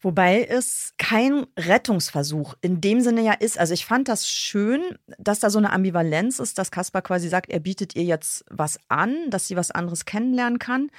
[0.00, 3.58] Wobei es kein Rettungsversuch in dem Sinne ja ist.
[3.58, 4.80] Also ich fand das schön,
[5.18, 8.80] dass da so eine Ambivalenz ist, dass Kaspar quasi sagt, er bietet ihr jetzt was
[8.88, 10.90] an, dass sie was anderes kennenlernen kann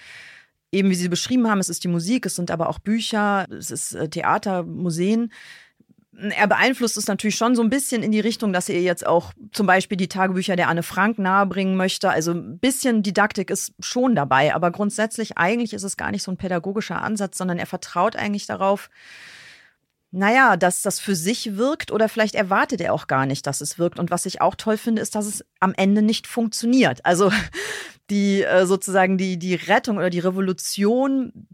[0.71, 3.71] eben wie Sie beschrieben haben, es ist die Musik, es sind aber auch Bücher, es
[3.71, 5.31] ist äh, Theater, Museen.
[6.13, 9.34] Er beeinflusst es natürlich schon so ein bisschen in die Richtung, dass er jetzt auch
[9.53, 12.10] zum Beispiel die Tagebücher der Anne Frank nahebringen möchte.
[12.10, 16.31] Also ein bisschen Didaktik ist schon dabei, aber grundsätzlich eigentlich ist es gar nicht so
[16.31, 18.89] ein pädagogischer Ansatz, sondern er vertraut eigentlich darauf,
[20.12, 23.79] naja, dass das für sich wirkt oder vielleicht erwartet er auch gar nicht, dass es
[23.79, 23.97] wirkt.
[23.97, 27.05] Und was ich auch toll finde, ist, dass es am Ende nicht funktioniert.
[27.05, 27.31] Also
[28.12, 31.47] die äh, sozusagen die, die Rettung oder die Revolution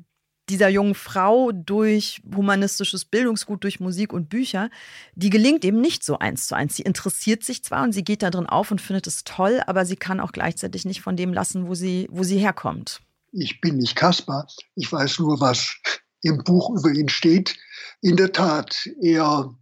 [0.49, 4.69] dieser jungen Frau durch humanistisches Bildungsgut, durch Musik und Bücher,
[5.15, 6.75] die gelingt eben nicht so eins zu eins.
[6.75, 9.85] Sie interessiert sich zwar und sie geht da drin auf und findet es toll, aber
[9.85, 13.01] sie kann auch gleichzeitig nicht von dem lassen, wo sie, wo sie herkommt.
[13.33, 15.75] Ich bin nicht Kaspar, ich weiß nur, was
[16.21, 17.57] im Buch über ihn steht.
[18.01, 19.53] In der Tat, er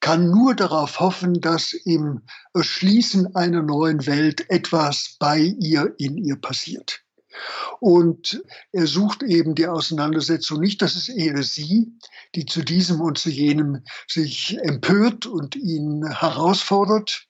[0.00, 2.22] kann nur darauf hoffen, dass im
[2.54, 7.02] Erschließen einer neuen Welt etwas bei ihr, in ihr passiert.
[7.80, 11.92] Und er sucht eben die Auseinandersetzung nicht, das ist eher sie,
[12.34, 17.27] die zu diesem und zu jenem sich empört und ihn herausfordert.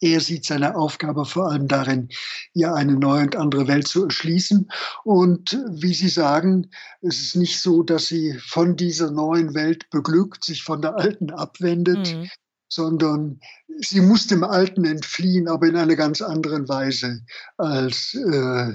[0.00, 2.08] Er sieht seine Aufgabe vor allem darin,
[2.54, 4.70] ihr eine neue und andere Welt zu erschließen.
[5.04, 10.44] Und wie Sie sagen, es ist nicht so, dass sie von dieser neuen Welt beglückt,
[10.44, 12.30] sich von der alten abwendet, mhm.
[12.68, 13.40] sondern
[13.80, 17.22] sie muss dem Alten entfliehen, aber in einer ganz anderen Weise,
[17.56, 18.72] als äh,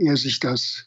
[0.00, 0.86] er sich das,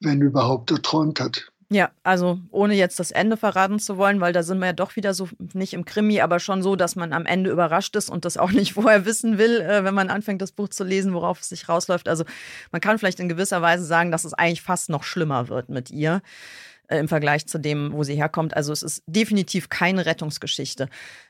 [0.00, 1.49] wenn überhaupt, erträumt hat.
[1.72, 4.96] Ja, also ohne jetzt das Ende verraten zu wollen, weil da sind wir ja doch
[4.96, 8.24] wieder so nicht im Krimi, aber schon so, dass man am Ende überrascht ist und
[8.24, 11.40] das auch nicht vorher wissen will, äh, wenn man anfängt, das Buch zu lesen, worauf
[11.40, 12.08] es sich rausläuft.
[12.08, 12.24] Also
[12.72, 15.92] man kann vielleicht in gewisser Weise sagen, dass es eigentlich fast noch schlimmer wird mit
[15.92, 16.22] ihr
[16.88, 18.56] äh, im Vergleich zu dem, wo sie herkommt.
[18.56, 20.88] Also es ist definitiv keine Rettungsgeschichte.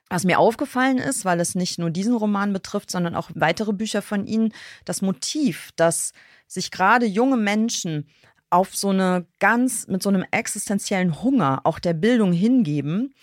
[0.08, 4.00] Was mir aufgefallen ist, weil es nicht nur diesen Roman betrifft, sondern auch weitere Bücher
[4.00, 4.54] von Ihnen,
[4.86, 6.14] das Motiv, dass
[6.46, 8.08] sich gerade junge Menschen
[8.50, 13.14] auf so eine ganz, mit so einem existenziellen Hunger auch der Bildung hingeben,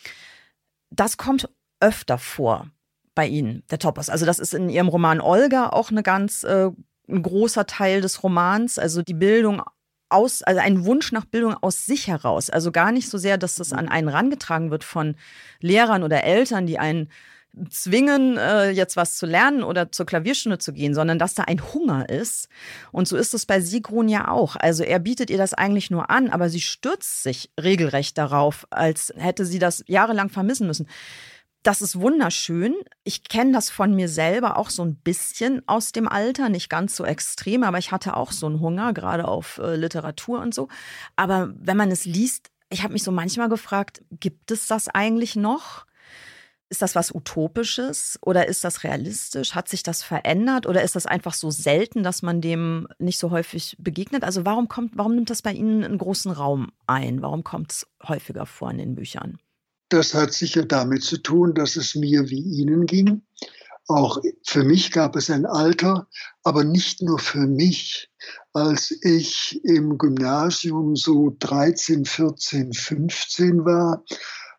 [0.89, 2.67] das kommt öfter vor
[3.13, 4.09] bei Ihnen, der Topos.
[4.09, 6.69] Also das ist in Ihrem Roman Olga auch eine ganz, äh,
[7.09, 9.61] ein großer Teil des Romans, also die Bildung
[10.09, 12.49] aus, also ein Wunsch nach Bildung aus sich heraus.
[12.49, 15.15] Also gar nicht so sehr, dass das an einen rangetragen wird von
[15.59, 17.09] Lehrern oder Eltern, die einen
[17.69, 21.61] zwingen, äh, jetzt was zu lernen oder zur Klavierstunde zu gehen, sondern dass da ein
[21.73, 22.49] Hunger ist.
[22.91, 24.55] Und so ist es bei Sigrun ja auch.
[24.55, 29.13] Also er bietet ihr das eigentlich nur an, aber sie stürzt sich regelrecht darauf, als
[29.17, 30.87] hätte sie das jahrelang vermissen müssen.
[31.63, 32.75] Das ist wunderschön.
[33.03, 36.95] Ich kenne das von mir selber auch so ein bisschen aus dem Alter, nicht ganz
[36.95, 40.69] so extrem, aber ich hatte auch so einen Hunger, gerade auf äh, Literatur und so.
[41.15, 45.35] Aber wenn man es liest, ich habe mich so manchmal gefragt, gibt es das eigentlich
[45.35, 45.85] noch?
[46.69, 49.55] Ist das was Utopisches oder ist das realistisch?
[49.55, 53.31] Hat sich das verändert oder ist das einfach so selten, dass man dem nicht so
[53.31, 54.23] häufig begegnet?
[54.23, 57.21] Also warum kommt, warum nimmt das bei Ihnen einen großen Raum ein?
[57.21, 59.39] Warum kommt es häufiger vor in den Büchern?
[59.89, 63.21] Das hat sicher damit zu tun, dass es mir wie Ihnen ging.
[63.87, 66.09] Auch für mich gab es ein Alter,
[66.43, 68.09] aber nicht nur für mich.
[68.51, 74.03] Als ich im Gymnasium so 13, 14, 15 war,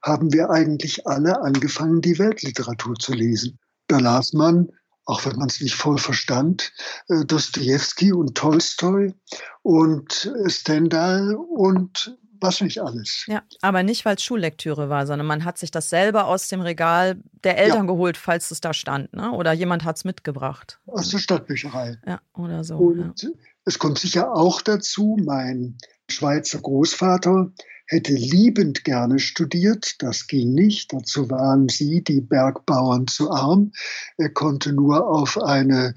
[0.03, 3.59] haben wir eigentlich alle angefangen, die Weltliteratur zu lesen.
[3.89, 4.69] Da las man,
[5.05, 6.73] auch wenn man es nicht voll verstand,
[7.09, 9.15] äh, Dostoevsky und Tolstoi
[9.63, 13.25] und Stendhal und was nicht alles.
[13.27, 16.61] Ja, aber nicht, weil es Schullektüre war, sondern man hat sich das selber aus dem
[16.61, 17.93] Regal der Eltern ja.
[17.93, 19.33] geholt, falls es da stand, ne?
[19.33, 20.79] Oder jemand hat es mitgebracht.
[20.87, 21.99] Aus der Stadtbücherei.
[22.07, 22.77] Ja, oder so.
[22.77, 23.31] Und ja.
[23.65, 27.51] es kommt sicher auch dazu, mein Schweizer Großvater
[27.89, 33.73] hätte liebend gerne studiert, das ging nicht, dazu waren sie, die Bergbauern, zu arm.
[34.19, 35.95] Er konnte nur auf eine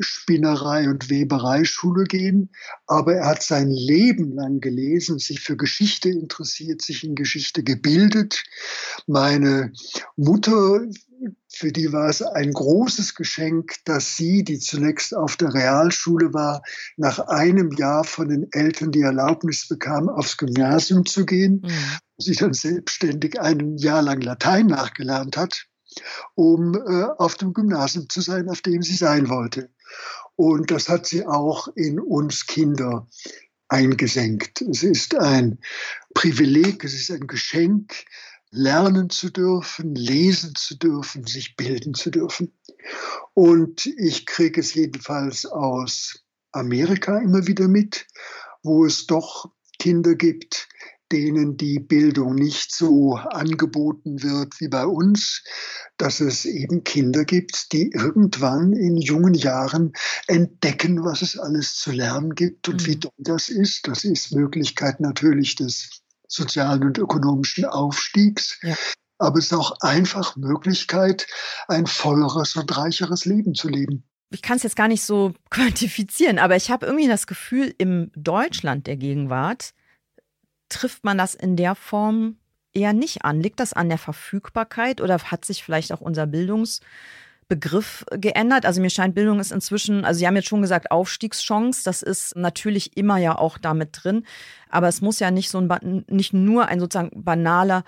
[0.00, 2.50] Spinnerei- und Webereischule gehen,
[2.86, 8.44] aber er hat sein Leben lang gelesen, sich für Geschichte interessiert, sich in Geschichte gebildet.
[9.06, 9.72] Meine
[10.16, 10.86] Mutter,
[11.48, 16.62] für die war es ein großes Geschenk, dass sie, die zunächst auf der Realschule war,
[16.96, 21.62] nach einem Jahr von den Eltern die Erlaubnis bekam, aufs Gymnasium zu gehen.
[21.64, 21.98] Mhm.
[22.18, 25.66] Sie dann selbstständig ein Jahr lang Latein nachgelernt hat
[26.34, 29.70] um äh, auf dem Gymnasium zu sein, auf dem sie sein wollte.
[30.34, 33.08] Und das hat sie auch in uns Kinder
[33.68, 34.60] eingesenkt.
[34.62, 35.58] Es ist ein
[36.14, 38.04] Privileg, es ist ein Geschenk,
[38.50, 42.52] lernen zu dürfen, lesen zu dürfen, sich bilden zu dürfen.
[43.34, 48.06] Und ich kriege es jedenfalls aus Amerika immer wieder mit,
[48.62, 50.68] wo es doch Kinder gibt,
[51.12, 55.44] denen die Bildung nicht so angeboten wird wie bei uns,
[55.98, 59.92] dass es eben Kinder gibt, die irgendwann in jungen Jahren
[60.26, 62.86] entdecken, was es alles zu lernen gibt und mhm.
[62.86, 63.86] wie toll das ist.
[63.86, 65.95] Das ist Möglichkeit natürlich des
[66.28, 68.58] sozialen und ökonomischen Aufstiegs.
[68.62, 68.74] Ja.
[69.18, 71.26] Aber es ist auch einfach Möglichkeit,
[71.68, 76.38] ein volleres und reicheres Leben zu leben ich kann es jetzt gar nicht so quantifizieren,
[76.38, 79.72] aber ich habe irgendwie das Gefühl, im Deutschland der Gegenwart
[80.68, 82.36] trifft man das in der Form
[82.72, 83.40] eher nicht an.
[83.40, 86.26] Liegt das an der Verfügbarkeit oder hat sich vielleicht auch unser
[87.48, 88.66] Bildungsbegriff geändert?
[88.66, 92.36] Also mir scheint, Bildung ist inzwischen, also Sie haben jetzt schon gesagt, Aufstiegschance, das ist
[92.36, 94.24] natürlich immer ja auch damit drin,
[94.68, 97.84] aber es muss ja nicht so ein, nicht nur ein sozusagen banaler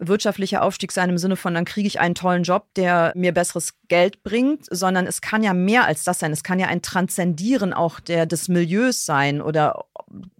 [0.00, 3.74] wirtschaftlicher Aufstieg sein im Sinne von, dann kriege ich einen tollen Job, der mir besseres
[3.88, 6.30] Geld bringt, sondern es kann ja mehr als das sein.
[6.30, 9.86] Es kann ja ein Transzendieren auch der, des Milieus sein oder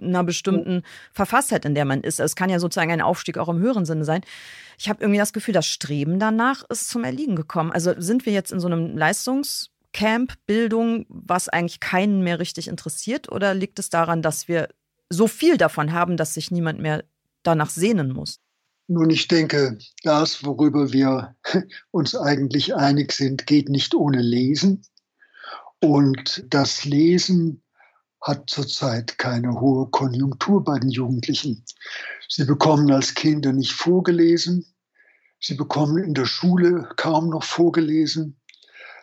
[0.01, 2.21] einer bestimmten Verfasstheit, in der man ist.
[2.21, 4.23] Es kann ja sozusagen ein Aufstieg auch im höheren Sinne sein.
[4.79, 7.73] Ich habe irgendwie das Gefühl, das Streben danach ist zum Erliegen gekommen.
[7.73, 13.31] Also sind wir jetzt in so einem Leistungscamp, Bildung, was eigentlich keinen mehr richtig interessiert?
[13.31, 14.69] Oder liegt es daran, dass wir
[15.11, 17.05] so viel davon haben, dass sich niemand mehr
[17.43, 18.41] danach sehnen muss?
[18.91, 21.37] Nun, ich denke, das, worüber wir
[21.91, 24.83] uns eigentlich einig sind, geht nicht ohne Lesen.
[25.81, 27.63] Und das Lesen
[28.21, 31.65] hat zurzeit keine hohe Konjunktur bei den Jugendlichen.
[32.29, 34.67] Sie bekommen als Kinder nicht vorgelesen.
[35.41, 38.39] Sie bekommen in der Schule kaum noch vorgelesen.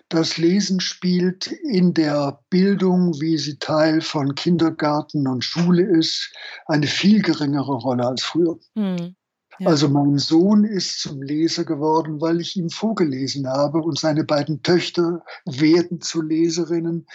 [0.10, 6.32] Das Lesen spielt in der Bildung, wie sie Teil von Kindergarten und Schule ist,
[6.68, 8.60] eine viel geringere Rolle als früher.
[8.76, 9.16] Hm.
[9.64, 14.64] Also mein Sohn ist zum Leser geworden, weil ich ihm vorgelesen habe und seine beiden
[14.64, 17.08] Töchter werden zu Leserinnen,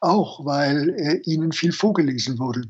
[0.00, 2.62] auch weil er ihnen viel vorgelesen wurde.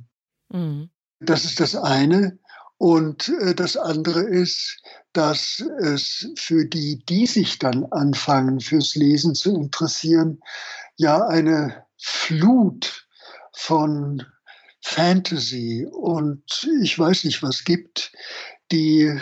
[0.50, 0.90] Mhm.
[1.20, 2.38] Das ist das eine.
[2.78, 4.80] Und äh, das andere ist,
[5.12, 10.40] dass es für die, die sich dann anfangen, fürs Lesen zu interessieren,
[10.96, 13.06] ja eine Flut
[13.52, 14.24] von
[14.80, 18.12] Fantasy und ich weiß nicht was gibt,
[18.72, 19.20] die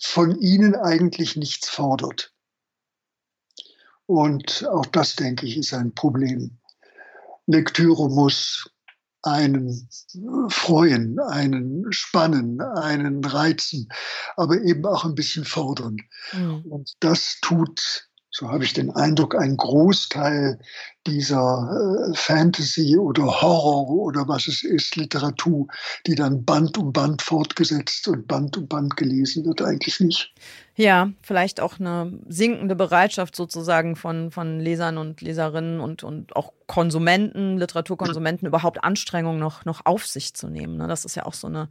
[0.00, 2.32] von ihnen eigentlich nichts fordert.
[4.06, 6.58] Und auch das, denke ich, ist ein Problem.
[7.46, 8.70] Lektüre muss
[9.22, 9.88] einen
[10.48, 13.88] freuen, einen spannen, einen reizen,
[14.36, 15.96] aber eben auch ein bisschen fordern.
[16.32, 16.62] Mhm.
[16.70, 20.58] Und das tut so habe ich den Eindruck, ein Großteil
[21.06, 25.68] dieser äh, Fantasy oder Horror oder was es ist, Literatur,
[26.04, 30.34] die dann Band um Band fortgesetzt und Band um Band gelesen wird, eigentlich nicht.
[30.74, 36.52] Ja, vielleicht auch eine sinkende Bereitschaft sozusagen von, von Lesern und Leserinnen und, und auch
[36.66, 40.76] Konsumenten, Literaturkonsumenten, überhaupt Anstrengungen noch, noch auf sich zu nehmen.
[40.76, 40.88] Ne?
[40.88, 41.68] Das ist ja auch so eine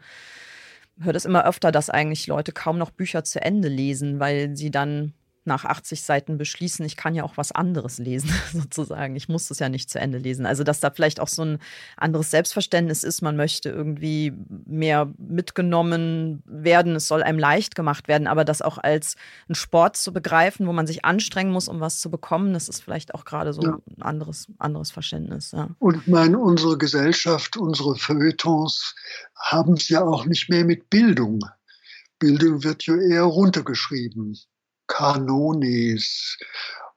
[1.01, 4.71] höre das immer öfter, dass eigentlich Leute kaum noch Bücher zu Ende lesen, weil sie
[4.71, 5.13] dann
[5.45, 9.15] nach 80 Seiten beschließen, ich kann ja auch was anderes lesen, sozusagen.
[9.15, 10.45] Ich muss es ja nicht zu Ende lesen.
[10.45, 11.59] Also, dass da vielleicht auch so ein
[11.97, 14.33] anderes Selbstverständnis ist, man möchte irgendwie
[14.65, 19.15] mehr mitgenommen werden, es soll einem leicht gemacht werden, aber das auch als
[19.49, 22.81] ein Sport zu begreifen, wo man sich anstrengen muss, um was zu bekommen, das ist
[22.81, 23.77] vielleicht auch gerade so ja.
[23.97, 25.51] ein anderes, anderes Verständnis.
[25.51, 25.69] Ja.
[25.79, 28.95] Und ich meine, unsere Gesellschaft, unsere Feuilletons
[29.35, 31.39] haben es ja auch nicht mehr mit Bildung.
[32.19, 34.37] Bildung wird ja eher runtergeschrieben.
[34.87, 36.37] Kanonis,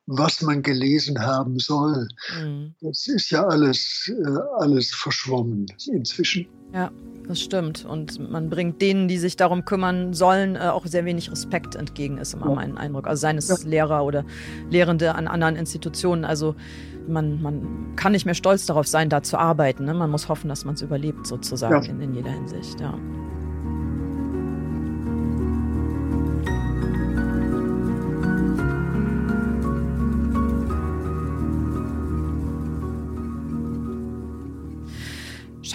[0.07, 2.09] was man gelesen haben soll.
[2.41, 2.75] Mhm.
[2.81, 6.47] Das ist ja alles, äh, alles verschwommen inzwischen.
[6.73, 6.91] Ja,
[7.27, 7.85] das stimmt.
[7.85, 12.19] Und man bringt denen, die sich darum kümmern sollen, äh, auch sehr wenig Respekt entgegen,
[12.19, 12.55] ist immer ja.
[12.55, 13.07] mein Eindruck.
[13.07, 13.57] Also seien es ja.
[13.69, 14.25] Lehrer oder
[14.71, 16.25] Lehrende an anderen Institutionen.
[16.25, 16.55] Also
[17.09, 19.85] man, man kann nicht mehr stolz darauf sein, da zu arbeiten.
[19.85, 19.95] Ne?
[19.95, 21.91] Man muss hoffen, dass man es überlebt, sozusagen, ja.
[21.91, 22.81] in, in jeder Hinsicht.
[22.81, 22.99] Ja.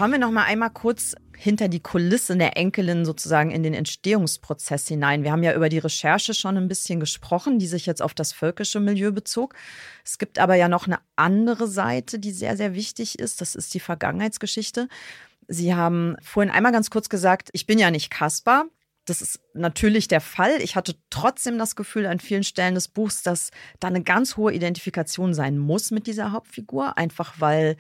[0.02, 4.88] Schauen wir noch mal einmal kurz hinter die Kulissen der Enkelin sozusagen in den Entstehungsprozess
[4.88, 5.24] hinein.
[5.24, 8.34] Wir haben ja über die Recherche schon ein bisschen gesprochen, die sich jetzt auf das
[8.34, 9.54] völkische Milieu bezog.
[10.04, 13.42] Es gibt aber ja noch eine andere Seite, die sehr, sehr wichtig ist.
[13.42, 14.88] Das ist die Vergangenheitsgeschichte.
[15.48, 18.66] Sie haben vorhin einmal ganz kurz gesagt, ich bin ja nicht Kaspar.
[19.06, 20.62] Das ist natürlich der Fall.
[20.64, 24.52] Ich hatte trotzdem das Gefühl an vielen Stellen des Buchs, dass da eine ganz hohe
[24.52, 27.78] Identifikation sein muss mit dieser Hauptfigur, einfach weil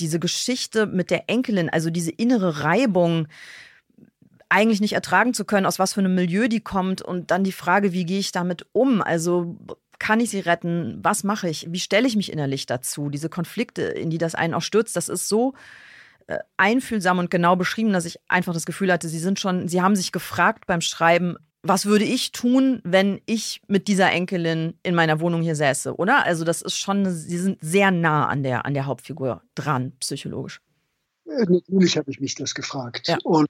[0.00, 3.28] diese Geschichte mit der Enkelin, also diese innere Reibung,
[4.48, 7.52] eigentlich nicht ertragen zu können, aus was für einem Milieu die kommt und dann die
[7.52, 9.02] Frage, wie gehe ich damit um?
[9.02, 9.56] Also
[9.98, 10.98] kann ich sie retten?
[11.02, 11.66] Was mache ich?
[11.70, 13.10] Wie stelle ich mich innerlich dazu?
[13.10, 15.54] Diese Konflikte, in die das einen auch stürzt, das ist so
[16.28, 19.82] äh, einfühlsam und genau beschrieben, dass ich einfach das Gefühl hatte, sie sind schon, sie
[19.82, 24.94] haben sich gefragt beim Schreiben, was würde ich tun, wenn ich mit dieser Enkelin in
[24.94, 26.24] meiner Wohnung hier säße, oder?
[26.24, 30.60] Also das ist schon, sie sind sehr nah an der, an der Hauptfigur dran, psychologisch.
[31.26, 33.08] Äh, natürlich habe ich mich das gefragt.
[33.08, 33.18] Ja.
[33.24, 33.48] Und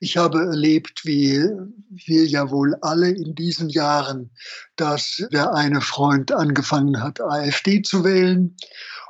[0.00, 1.44] ich habe erlebt, wie
[1.90, 4.30] wir ja wohl alle in diesen Jahren,
[4.76, 8.56] dass der eine Freund angefangen hat, AfD zu wählen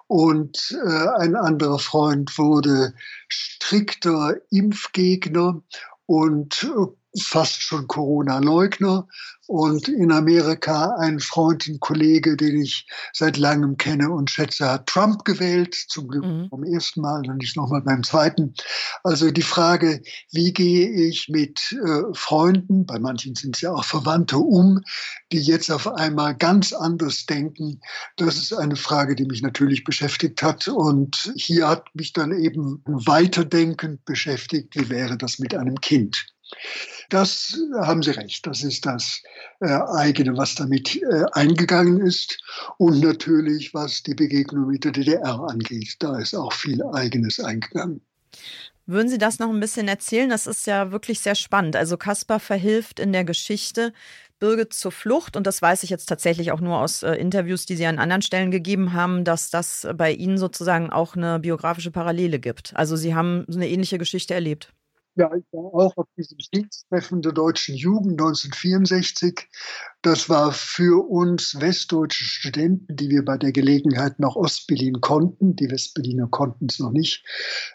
[0.09, 2.95] und äh, ein anderer Freund wurde
[3.29, 5.63] strikter Impfgegner
[6.07, 6.73] und
[7.17, 9.07] fast schon Corona-Leugner
[9.49, 14.87] und in Amerika ein Freund, ein Kollege, den ich seit langem kenne und schätze, hat
[14.87, 16.49] Trump gewählt, zum Glück mhm.
[16.51, 18.53] beim ersten Mal und nicht nochmal beim zweiten.
[19.05, 20.03] Also die Frage,
[20.33, 24.83] wie gehe ich mit äh, Freunden, bei manchen sind es ja auch Verwandte, um,
[25.33, 27.81] die jetzt auf einmal ganz anders denken,
[28.17, 30.69] das ist eine Frage, die mich natürlich beschäftigt hat.
[30.69, 36.27] Und hier hat mich dann eben weiterdenkend beschäftigt, wie wäre das mit einem Kind.
[37.11, 38.47] Das haben Sie recht.
[38.47, 39.23] Das ist das
[39.61, 42.39] äh, eigene, was damit äh, eingegangen ist.
[42.77, 45.97] Und natürlich, was die Begegnung mit der DDR angeht.
[46.01, 48.03] Da ist auch viel eigenes eingegangen.
[48.87, 50.31] Würden Sie das noch ein bisschen erzählen?
[50.31, 51.77] Das ist ja wirklich sehr spannend.
[51.77, 53.93] Also Kaspar verhilft in der Geschichte
[54.39, 55.37] Birgit zur Flucht.
[55.37, 58.23] Und das weiß ich jetzt tatsächlich auch nur aus äh, Interviews, die Sie an anderen
[58.23, 62.75] Stellen gegeben haben, dass das bei Ihnen sozusagen auch eine biografische Parallele gibt.
[62.77, 64.73] Also Sie haben eine ähnliche Geschichte erlebt.
[65.19, 69.49] Ja, ich war auch auf diesem Kriegstreffen der deutschen Jugend 1964.
[70.01, 75.73] Das war für uns westdeutsche Studenten, die wir bei der Gelegenheit nach Ostberlin konnten, die
[75.73, 77.25] Westberliner konnten es noch nicht,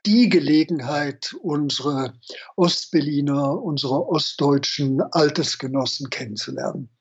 [0.06, 2.14] die Gelegenheit, unsere
[2.56, 6.93] Ostberliner, unsere ostdeutschen Altersgenossen kennenzulernen.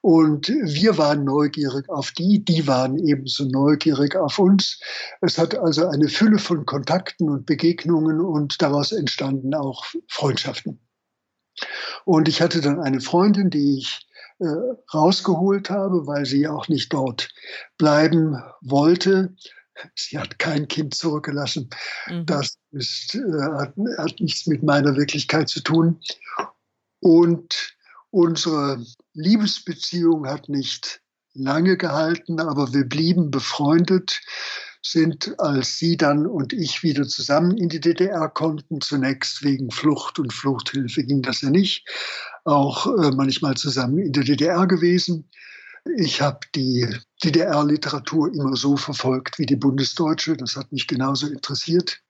[0.00, 4.80] Und wir waren neugierig auf die, die waren ebenso neugierig auf uns.
[5.20, 10.80] Es hat also eine Fülle von Kontakten und Begegnungen und daraus entstanden auch Freundschaften.
[12.04, 14.06] Und ich hatte dann eine Freundin, die ich
[14.38, 14.46] äh,
[14.94, 17.28] rausgeholt habe, weil sie auch nicht dort
[17.76, 19.34] bleiben wollte.
[19.94, 21.68] Sie hat kein Kind zurückgelassen.
[22.08, 22.26] Mhm.
[22.26, 26.00] Das ist, äh, hat, hat nichts mit meiner Wirklichkeit zu tun.
[27.00, 27.76] Und
[28.10, 28.84] Unsere
[29.14, 31.00] Liebesbeziehung hat nicht
[31.34, 34.20] lange gehalten, aber wir blieben befreundet,
[34.82, 40.18] sind, als sie dann und ich wieder zusammen in die DDR konnten, zunächst wegen Flucht
[40.18, 41.86] und Fluchthilfe ging das ja nicht,
[42.44, 45.28] auch äh, manchmal zusammen in der DDR gewesen.
[45.96, 46.86] Ich habe die
[47.24, 50.36] DDR-Literatur immer so verfolgt wie die bundesdeutsche.
[50.36, 52.00] Das hat mich genauso interessiert.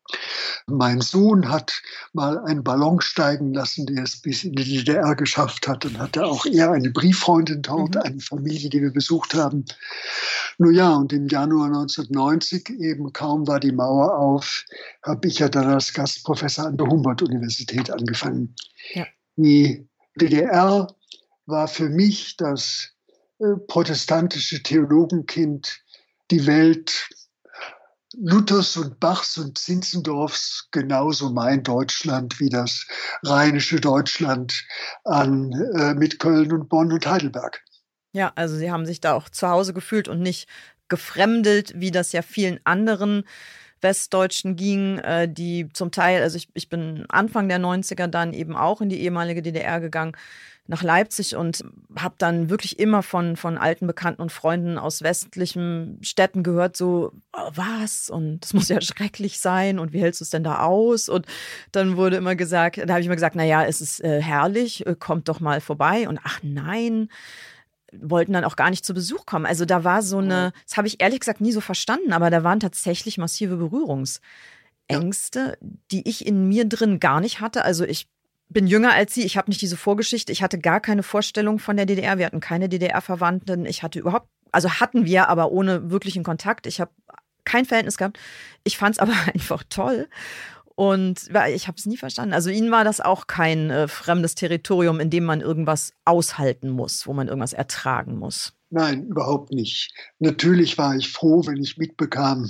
[0.66, 1.82] Mein Sohn hat
[2.12, 5.84] mal einen Ballon steigen lassen, der es bis in die DDR geschafft hat.
[5.84, 8.00] Und hatte auch er eine Brieffreundin dort, mhm.
[8.02, 9.64] eine Familie, die wir besucht haben.
[10.58, 14.64] Nun ja, und im Januar 1990, eben kaum war die Mauer auf,
[15.02, 18.54] habe ich ja dann als Gastprofessor an der Humboldt-Universität angefangen.
[18.94, 19.06] Ja.
[19.36, 20.94] Die DDR
[21.46, 22.90] war für mich das
[23.38, 25.80] äh, protestantische Theologenkind,
[26.30, 27.08] die Welt
[28.16, 32.86] Luthers und Bachs und Zinzendorfs genauso mein Deutschland wie das
[33.22, 34.64] rheinische Deutschland
[35.04, 37.62] an, äh, mit Köln und Bonn und Heidelberg.
[38.12, 40.48] Ja, also Sie haben sich da auch zu Hause gefühlt und nicht
[40.88, 43.24] gefremdelt, wie das ja vielen anderen
[43.83, 48.57] Westdeutschen ging, äh, die zum Teil, also ich, ich bin Anfang der 90er dann eben
[48.57, 50.16] auch in die ehemalige DDR gegangen,
[50.70, 51.64] nach Leipzig und
[51.99, 57.12] habe dann wirklich immer von, von alten Bekannten und Freunden aus westlichen Städten gehört, so,
[57.33, 58.09] oh, was?
[58.09, 61.09] Und das muss ja schrecklich sein und wie hältst du es denn da aus?
[61.09, 61.26] Und
[61.72, 64.95] dann wurde immer gesagt, da habe ich immer gesagt, naja, es ist äh, herrlich, äh,
[64.95, 66.09] kommt doch mal vorbei.
[66.09, 67.09] Und ach nein,
[67.93, 69.47] wollten dann auch gar nicht zu Besuch kommen.
[69.47, 72.45] Also da war so eine, das habe ich ehrlich gesagt nie so verstanden, aber da
[72.45, 75.59] waren tatsächlich massive Berührungsängste,
[75.91, 77.64] die ich in mir drin gar nicht hatte.
[77.64, 78.09] Also ich
[78.49, 81.76] bin jünger als sie, ich habe nicht diese Vorgeschichte, ich hatte gar keine Vorstellung von
[81.76, 86.24] der DDR, wir hatten keine DDR-Verwandten, ich hatte überhaupt, also hatten wir, aber ohne wirklichen
[86.24, 86.66] Kontakt.
[86.66, 86.91] Ich habe
[87.45, 88.18] kein Verhältnis gehabt.
[88.64, 90.09] Ich fand es aber einfach toll.
[90.81, 92.33] Und ich habe es nie verstanden.
[92.33, 97.07] Also ihnen war das auch kein äh, fremdes Territorium, in dem man irgendwas aushalten muss,
[97.07, 98.55] wo man irgendwas ertragen muss.
[98.70, 99.93] Nein, überhaupt nicht.
[100.20, 102.49] Natürlich war ich froh, wenn ich mitbekam,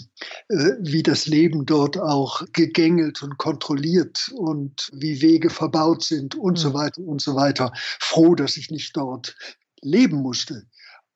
[0.48, 6.52] äh, wie das Leben dort auch gegängelt und kontrolliert und wie Wege verbaut sind und
[6.52, 6.62] mhm.
[6.62, 7.72] so weiter und so weiter.
[7.98, 9.34] Froh, dass ich nicht dort
[9.82, 10.68] leben musste.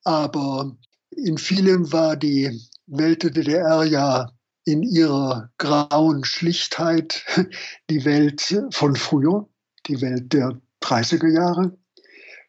[0.03, 0.77] Aber
[1.11, 4.33] in vielem war die Welt der DDR ja
[4.65, 7.25] in ihrer grauen Schlichtheit
[7.91, 9.49] die Welt von früher,
[9.87, 11.77] die Welt der 30er Jahre.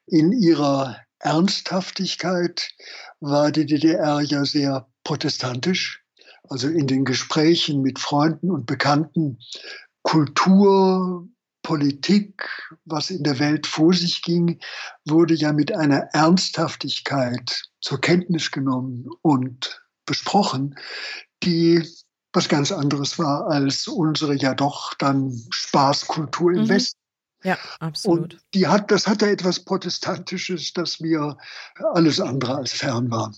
[0.08, 2.70] In ihrer Ernsthaftigkeit
[3.20, 6.04] war die DDR ja sehr protestantisch.
[6.48, 9.40] Also in den Gesprächen mit Freunden und Bekannten
[10.04, 11.28] Kultur,
[11.64, 12.48] Politik,
[12.86, 14.60] was in der Welt vor sich ging,
[15.06, 20.76] wurde ja mit einer Ernsthaftigkeit zur Kenntnis genommen und besprochen,
[21.42, 21.84] die
[22.36, 26.70] was ganz anderes war als unsere ja doch dann Spaßkultur im mhm.
[26.70, 27.00] Westen.
[27.44, 28.34] Ja, absolut.
[28.34, 31.38] Und die hat, das hatte etwas Protestantisches, das mir
[31.94, 33.32] alles andere als fern war.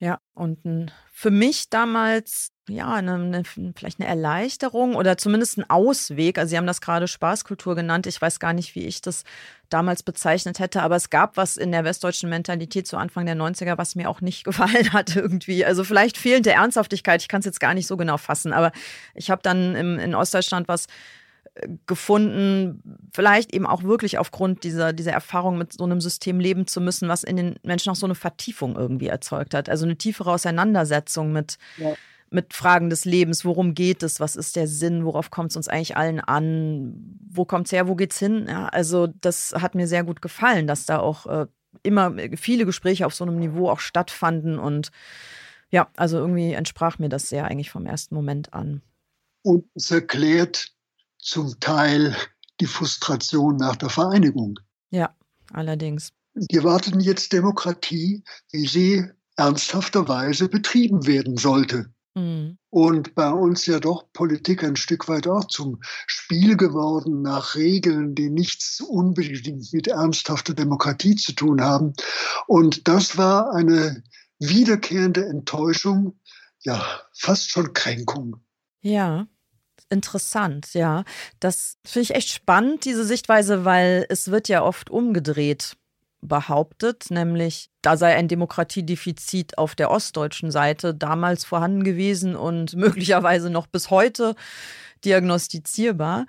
[0.00, 5.70] Ja, und ein, für mich damals, ja, eine, eine, vielleicht eine Erleichterung oder zumindest ein
[5.70, 6.36] Ausweg.
[6.36, 8.06] Also Sie haben das gerade Spaßkultur genannt.
[8.06, 9.22] Ich weiß gar nicht, wie ich das
[9.70, 13.78] damals bezeichnet hätte, aber es gab was in der westdeutschen Mentalität zu Anfang der 90er,
[13.78, 15.64] was mir auch nicht gefallen hat irgendwie.
[15.64, 18.72] Also vielleicht fehlende Ernsthaftigkeit, ich kann es jetzt gar nicht so genau fassen, aber
[19.14, 20.86] ich habe dann im, in Ostdeutschland was
[21.86, 22.82] gefunden,
[23.12, 27.08] vielleicht eben auch wirklich aufgrund dieser, dieser Erfahrung mit so einem System leben zu müssen,
[27.08, 29.68] was in den Menschen auch so eine Vertiefung irgendwie erzeugt hat.
[29.68, 31.94] Also eine tiefere Auseinandersetzung mit, ja.
[32.30, 33.44] mit Fragen des Lebens.
[33.44, 34.18] Worum geht es?
[34.18, 35.04] Was ist der Sinn?
[35.04, 37.18] Worauf kommt es uns eigentlich allen an?
[37.30, 37.86] Wo kommt es her?
[37.86, 38.46] Wo geht's hin?
[38.48, 41.46] Ja, also das hat mir sehr gut gefallen, dass da auch äh,
[41.84, 44.90] immer viele Gespräche auf so einem Niveau auch stattfanden und
[45.70, 48.80] ja, also irgendwie entsprach mir das sehr eigentlich vom ersten Moment an.
[49.42, 50.73] Und es erklärt
[51.24, 52.14] zum Teil
[52.60, 54.60] die Frustration nach der Vereinigung.
[54.90, 55.14] Ja,
[55.52, 56.12] allerdings.
[56.34, 58.22] Wir warten jetzt Demokratie,
[58.52, 59.04] wie sie
[59.36, 61.92] ernsthafterweise betrieben werden sollte.
[62.14, 62.58] Mhm.
[62.70, 68.14] Und bei uns ja doch Politik ein Stück weit auch zum Spiel geworden nach Regeln,
[68.14, 71.94] die nichts unbedingt mit ernsthafter Demokratie zu tun haben.
[72.46, 74.02] Und das war eine
[74.38, 76.18] wiederkehrende Enttäuschung,
[76.60, 78.36] ja, fast schon Kränkung.
[78.80, 79.26] Ja,
[79.94, 81.04] interessant, ja.
[81.40, 85.76] Das finde ich echt spannend, diese Sichtweise, weil es wird ja oft umgedreht
[86.20, 93.50] behauptet, nämlich da sei ein Demokratiedefizit auf der ostdeutschen Seite damals vorhanden gewesen und möglicherweise
[93.50, 94.34] noch bis heute
[95.04, 96.26] diagnostizierbar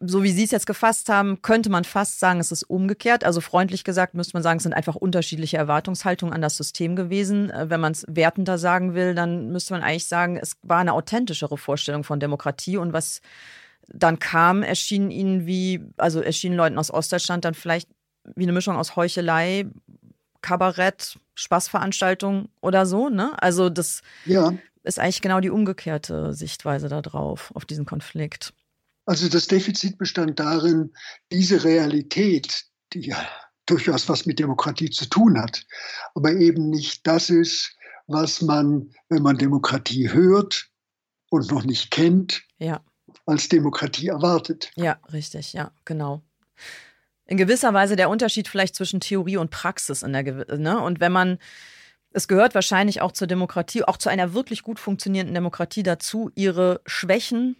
[0.00, 3.24] so wie Sie es jetzt gefasst haben, könnte man fast sagen, es ist umgekehrt.
[3.24, 7.50] Also freundlich gesagt müsste man sagen, es sind einfach unterschiedliche Erwartungshaltungen an das System gewesen.
[7.50, 10.92] Äh, wenn man es wertender sagen will, dann müsste man eigentlich sagen, es war eine
[10.92, 13.20] authentischere Vorstellung von Demokratie und was
[13.88, 17.88] dann kam, erschien ihnen wie, also erschienen Leuten aus Ostdeutschland dann vielleicht
[18.34, 19.66] wie eine Mischung aus Heuchelei,
[20.40, 23.32] Kabarett, Spaßveranstaltung oder so, ne?
[23.40, 24.52] Also das ja.
[24.82, 28.52] ist eigentlich genau die umgekehrte Sichtweise darauf, auf diesen Konflikt.
[29.06, 30.92] Also das Defizit bestand darin,
[31.30, 33.26] diese Realität, die ja
[33.66, 35.64] durchaus was mit Demokratie zu tun hat,
[36.14, 37.76] aber eben nicht das ist,
[38.06, 40.68] was man, wenn man Demokratie hört
[41.30, 42.80] und noch nicht kennt, ja.
[43.26, 44.70] als Demokratie erwartet.
[44.76, 46.22] Ja, richtig, ja, genau.
[47.26, 50.22] In gewisser Weise der Unterschied vielleicht zwischen Theorie und Praxis in der
[50.56, 50.80] ne?
[50.80, 51.38] Und wenn man
[52.12, 56.80] es gehört wahrscheinlich auch zur Demokratie, auch zu einer wirklich gut funktionierenden Demokratie dazu, ihre
[56.86, 57.56] Schwächen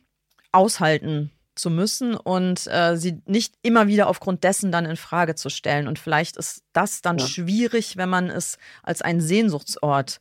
[0.53, 5.49] aushalten zu müssen und äh, sie nicht immer wieder aufgrund dessen dann in Frage zu
[5.49, 5.89] stellen.
[5.89, 7.27] Und vielleicht ist das dann ja.
[7.27, 10.21] schwierig, wenn man es als einen Sehnsuchtsort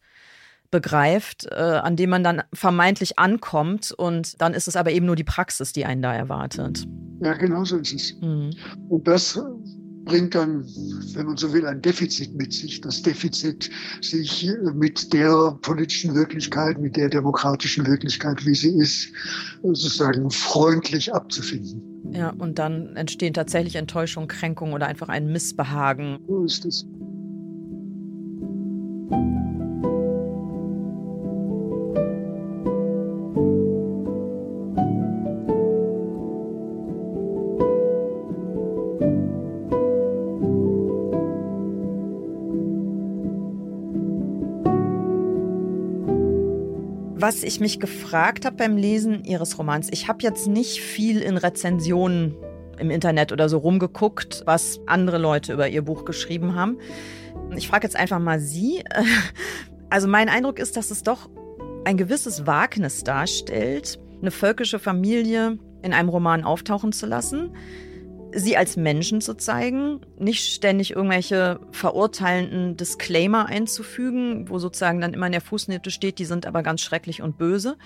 [0.72, 5.16] begreift, äh, an dem man dann vermeintlich ankommt und dann ist es aber eben nur
[5.16, 6.86] die Praxis, die einen da erwartet.
[7.22, 8.16] Ja, genau so ist es.
[8.20, 8.52] Mhm.
[8.90, 9.40] Und das
[10.06, 10.66] bringt dann,
[11.14, 12.82] wenn man so will, ein Defizit mit sich.
[12.82, 13.70] Das Defizit,
[14.02, 19.10] sich mit der politischen Wirklichkeit, mit der demokratischen Wirklichkeit, wie sie ist,
[19.64, 21.82] sozusagen freundlich abzufinden.
[22.14, 26.20] Ja, und dann entstehen tatsächlich Enttäuschung, Kränkung oder einfach ein Missbehagen.
[26.28, 26.86] So ist es.
[47.26, 51.38] Was ich mich gefragt habe beim Lesen Ihres Romans, ich habe jetzt nicht viel in
[51.38, 52.36] Rezensionen
[52.78, 56.78] im Internet oder so rumgeguckt, was andere Leute über Ihr Buch geschrieben haben.
[57.56, 58.84] Ich frage jetzt einfach mal Sie.
[59.90, 61.30] Also mein Eindruck ist, dass es doch
[61.86, 67.56] ein gewisses Wagnis darstellt, eine völkische Familie in einem Roman auftauchen zu lassen
[68.36, 75.28] sie als Menschen zu zeigen, nicht ständig irgendwelche verurteilenden Disclaimer einzufügen, wo sozusagen dann immer
[75.28, 77.78] in der Fußnote steht, die sind aber ganz schrecklich und böse,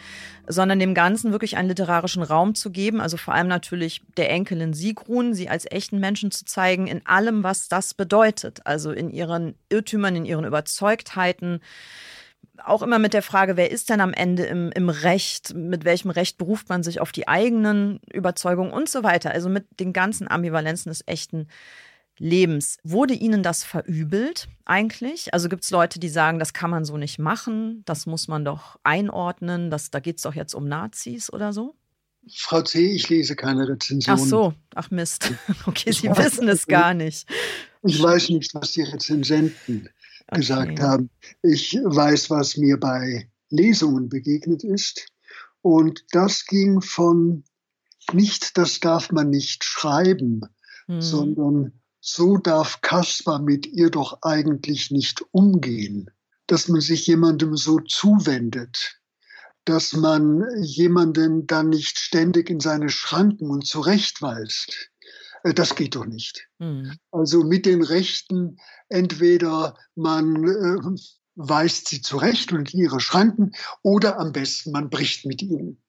[0.48, 4.74] sondern dem Ganzen wirklich einen literarischen Raum zu geben, also vor allem natürlich der Enkelin
[4.74, 9.56] Sigrun, sie als echten Menschen zu zeigen, in allem, was das bedeutet, also in ihren
[9.70, 11.62] Irrtümern, in ihren Überzeugtheiten,
[12.64, 16.10] auch immer mit der Frage, wer ist denn am Ende im, im Recht, mit welchem
[16.10, 19.32] Recht beruft man sich auf die eigenen Überzeugungen und so weiter.
[19.32, 21.48] Also mit den ganzen Ambivalenzen des echten
[22.18, 22.78] Lebens.
[22.84, 25.34] Wurde Ihnen das verübelt eigentlich?
[25.34, 28.44] Also gibt es Leute, die sagen, das kann man so nicht machen, das muss man
[28.44, 31.76] doch einordnen, das, da geht es doch jetzt um Nazis oder so?
[32.36, 34.16] Frau C., ich lese keine Rezension.
[34.20, 35.32] Ach so, ach Mist.
[35.66, 37.28] Okay, Sie wissen es gar nicht.
[37.84, 39.90] Ich weiß nicht, was die Rezensenten
[40.30, 40.40] okay.
[40.40, 41.10] gesagt haben.
[41.42, 45.08] Ich weiß, was mir bei Lesungen begegnet ist.
[45.62, 47.44] Und das ging von
[48.14, 50.42] nicht, das darf man nicht schreiben,
[50.88, 51.02] mhm.
[51.02, 56.10] sondern so darf Kaspar mit ihr doch eigentlich nicht umgehen.
[56.50, 59.00] dass man sich jemandem so zuwendet,
[59.66, 64.90] dass man jemanden dann nicht ständig in seine Schranken und zurechtweist.
[65.44, 66.48] Äh, das geht doch nicht.
[66.60, 66.98] Mhm.
[67.12, 68.58] Also mit den Rechten
[68.90, 71.00] entweder man äh,
[71.36, 75.82] weist sie zurecht und in ihre Schranken oder am besten man bricht mit ihnen.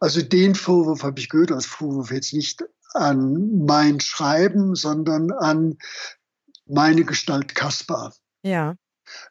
[0.00, 5.78] Also den Vorwurf habe ich gehört als Vorwurf jetzt nicht an mein Schreiben, sondern an
[6.66, 8.14] meine Gestalt Kaspar.
[8.42, 8.76] Ja.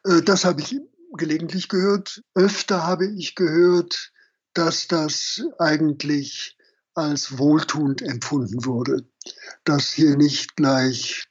[0.04, 0.78] Äh, das habe ich
[1.16, 2.22] gelegentlich gehört.
[2.34, 4.12] Öfter habe ich gehört,
[4.54, 6.56] dass das eigentlich
[6.94, 9.08] als wohltuend empfunden wurde,
[9.64, 11.24] dass hier nicht gleich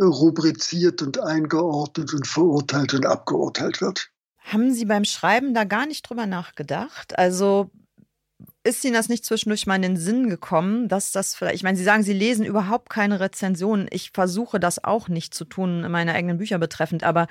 [0.00, 4.10] rubriziert und eingeordnet und verurteilt und abgeurteilt wird.
[4.38, 7.18] Haben Sie beim Schreiben da gar nicht drüber nachgedacht?
[7.18, 7.70] Also
[8.62, 11.76] ist Ihnen das nicht zwischendurch mal in den Sinn gekommen, dass das vielleicht, ich meine,
[11.78, 13.88] Sie sagen, Sie lesen überhaupt keine Rezensionen.
[13.90, 17.26] Ich versuche das auch nicht zu tun, meine eigenen Bücher betreffend, aber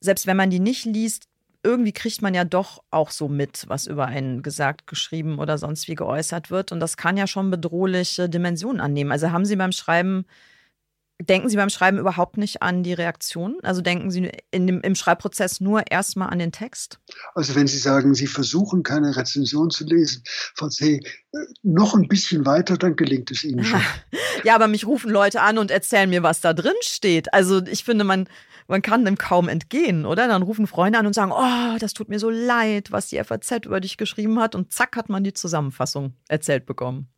[0.00, 1.24] selbst wenn man die nicht liest,
[1.62, 5.88] irgendwie kriegt man ja doch auch so mit, was über einen gesagt, geschrieben oder sonst
[5.88, 6.72] wie geäußert wird.
[6.72, 9.12] Und das kann ja schon bedrohliche Dimensionen annehmen.
[9.12, 10.24] Also haben Sie beim Schreiben
[11.20, 13.58] Denken Sie beim Schreiben überhaupt nicht an die Reaktion?
[13.62, 17.00] Also denken Sie dem, im Schreibprozess nur erstmal an den Text?
[17.34, 20.22] Also wenn Sie sagen, Sie versuchen keine Rezension zu lesen,
[20.54, 21.00] Frau C.,
[21.62, 23.80] noch ein bisschen weiter, dann gelingt es Ihnen schon.
[24.44, 27.34] ja, aber mich rufen Leute an und erzählen mir, was da drin steht.
[27.34, 28.28] Also ich finde, man,
[28.68, 30.28] man kann dem kaum entgehen, oder?
[30.28, 33.66] Dann rufen Freunde an und sagen, oh, das tut mir so leid, was die FAZ
[33.66, 34.54] über dich geschrieben hat.
[34.54, 37.08] Und zack, hat man die Zusammenfassung erzählt bekommen.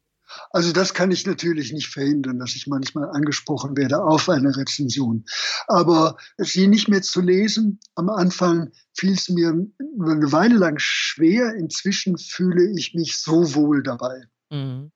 [0.50, 5.24] Also das kann ich natürlich nicht verhindern, dass ich manchmal angesprochen werde auf eine Rezension.
[5.66, 11.54] Aber sie nicht mehr zu lesen, am Anfang fiel es mir eine Weile lang schwer.
[11.54, 14.24] Inzwischen fühle ich mich so wohl dabei.
[14.50, 14.92] Mhm.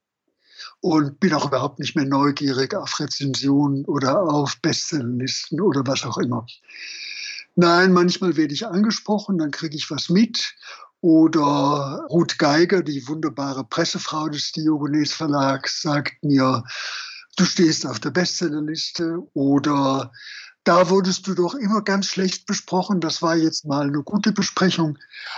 [0.80, 6.18] Und bin auch überhaupt nicht mehr neugierig auf Rezensionen oder auf Bestsellerlisten oder was auch
[6.18, 6.46] immer.
[7.56, 10.54] Nein, manchmal werde ich angesprochen, dann kriege ich was mit
[11.04, 16.64] oder Ruth Geiger, die wunderbare Pressefrau des Diogenes Verlags, sagt mir,
[17.36, 20.10] du stehst auf der Bestsellerliste oder
[20.64, 23.02] da wurdest du doch immer ganz schlecht besprochen.
[23.02, 24.96] Das war jetzt mal eine gute Besprechung.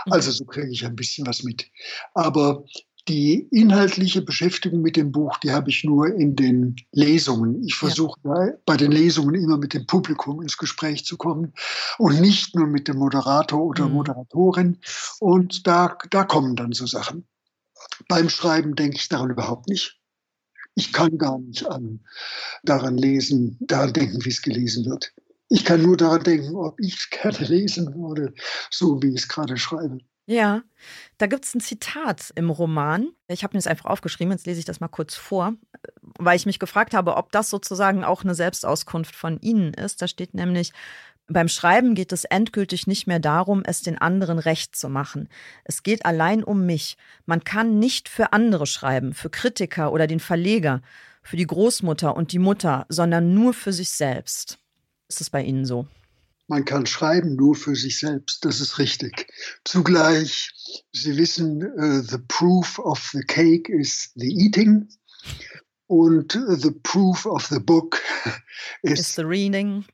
[0.09, 1.67] Also so kriege ich ein bisschen was mit.
[2.15, 2.63] Aber
[3.09, 7.63] die inhaltliche Beschäftigung mit dem Buch, die habe ich nur in den Lesungen.
[7.65, 8.53] Ich versuche ja.
[8.65, 11.53] bei den Lesungen immer mit dem Publikum ins Gespräch zu kommen
[11.99, 13.95] und nicht nur mit dem Moderator oder mhm.
[13.95, 14.79] Moderatorin.
[15.21, 17.27] Und da, da kommen dann so Sachen.
[18.09, 20.01] Beim Schreiben denke ich daran überhaupt nicht.
[20.75, 22.01] Ich kann gar nicht an,
[22.63, 25.15] daran lesen, daran denken, wie es gelesen wird.
[25.49, 28.35] Ich kann nur daran denken, ob ich es gerne lesen würde,
[28.71, 30.01] so wie ich es gerade schreibe.
[30.29, 30.63] Ja,
[31.19, 33.11] da gibt es ein Zitat im Roman.
[33.29, 35.55] Ich habe mir das einfach aufgeschrieben, jetzt lese ich das mal kurz vor,
[36.19, 40.03] weil ich mich gefragt habe, ob das sozusagen auch eine Selbstauskunft von Ihnen ist.
[40.03, 40.73] Da steht nämlich,
[41.29, 45.29] beim Schreiben geht es endgültig nicht mehr darum, es den anderen recht zu machen.
[45.63, 46.97] Es geht allein um mich.
[47.25, 50.83] Man kann nicht für andere schreiben, für Kritiker oder den Verleger,
[51.23, 54.59] für die Großmutter und die Mutter, sondern nur für sich selbst.
[55.09, 55.87] Ist es bei Ihnen so?
[56.49, 59.27] Man kann schreiben nur für sich selbst, das ist richtig.
[59.65, 60.53] Zugleich,
[60.93, 64.89] Sie wissen, uh, the proof of the cake is the eating
[65.89, 68.01] und uh, the proof of the book
[68.83, 69.85] is, is the reading.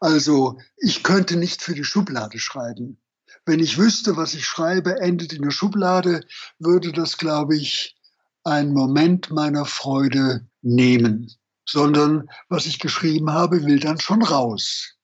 [0.00, 2.98] Also, ich könnte nicht für die Schublade schreiben.
[3.44, 6.24] Wenn ich wüsste, was ich schreibe, endet in der Schublade,
[6.58, 7.96] würde das, glaube ich,
[8.44, 11.30] einen Moment meiner Freude nehmen.
[11.66, 14.96] Sondern was ich geschrieben habe, will dann schon raus.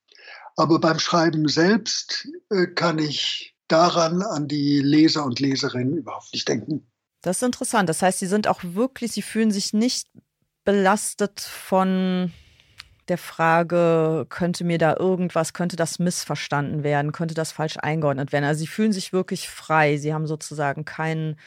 [0.57, 6.47] Aber beim Schreiben selbst äh, kann ich daran an die Leser und Leserinnen überhaupt nicht
[6.47, 6.87] denken.
[7.21, 7.89] Das ist interessant.
[7.89, 10.07] Das heißt, Sie sind auch wirklich, Sie fühlen sich nicht
[10.65, 12.33] belastet von
[13.07, 18.43] der Frage, könnte mir da irgendwas, könnte das missverstanden werden, könnte das falsch eingeordnet werden.
[18.43, 19.97] Also Sie fühlen sich wirklich frei.
[19.97, 21.37] Sie haben sozusagen keinen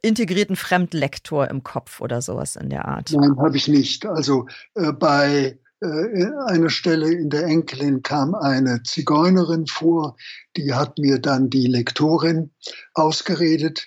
[0.00, 3.10] integrierten Fremdlektor im Kopf oder sowas in der Art.
[3.12, 4.06] Nein, habe ich nicht.
[4.06, 10.16] Also äh, bei eine Stelle in der Enkelin kam eine Zigeunerin vor,
[10.56, 12.50] die hat mir dann die Lektorin
[12.94, 13.84] ausgeredet.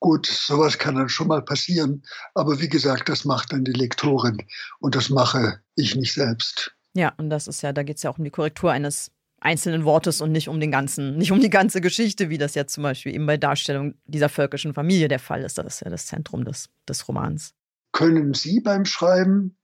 [0.00, 2.02] Gut, sowas kann dann schon mal passieren,
[2.34, 4.38] aber wie gesagt, das macht dann die Lektorin
[4.80, 6.74] und das mache ich nicht selbst.
[6.94, 9.84] Ja, und das ist ja, da geht es ja auch um die Korrektur eines einzelnen
[9.84, 12.82] Wortes und nicht um den ganzen, nicht um die ganze Geschichte, wie das jetzt zum
[12.82, 15.58] Beispiel eben bei Darstellung dieser völkischen Familie der Fall ist.
[15.58, 17.54] Das ist ja das Zentrum des, des Romans.
[17.92, 19.56] Können Sie beim Schreiben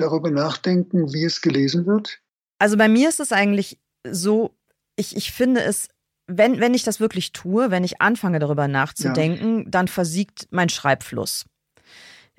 [0.00, 2.20] darüber nachdenken, wie es gelesen wird?
[2.58, 3.78] Also bei mir ist es eigentlich
[4.08, 4.54] so,
[4.96, 5.88] ich, ich finde es,
[6.26, 9.64] wenn, wenn ich das wirklich tue, wenn ich anfange darüber nachzudenken, ja.
[9.68, 11.46] dann versiegt mein Schreibfluss.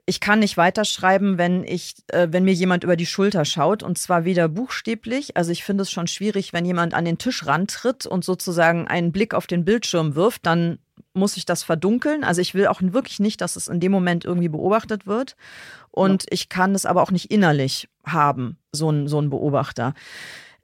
[0.06, 3.98] ich kann nicht weiterschreiben, wenn ich, äh, wenn mir jemand über die Schulter schaut und
[3.98, 5.38] zwar weder buchstäblich.
[5.38, 9.12] Also ich finde es schon schwierig, wenn jemand an den Tisch rantritt und sozusagen einen
[9.12, 10.80] Blick auf den Bildschirm wirft, dann
[11.14, 12.24] muss ich das verdunkeln.
[12.24, 15.36] Also ich will auch wirklich nicht, dass es in dem Moment irgendwie beobachtet wird.
[16.00, 16.28] Und ja.
[16.32, 19.94] ich kann es aber auch nicht innerlich haben, so ein, so ein Beobachter.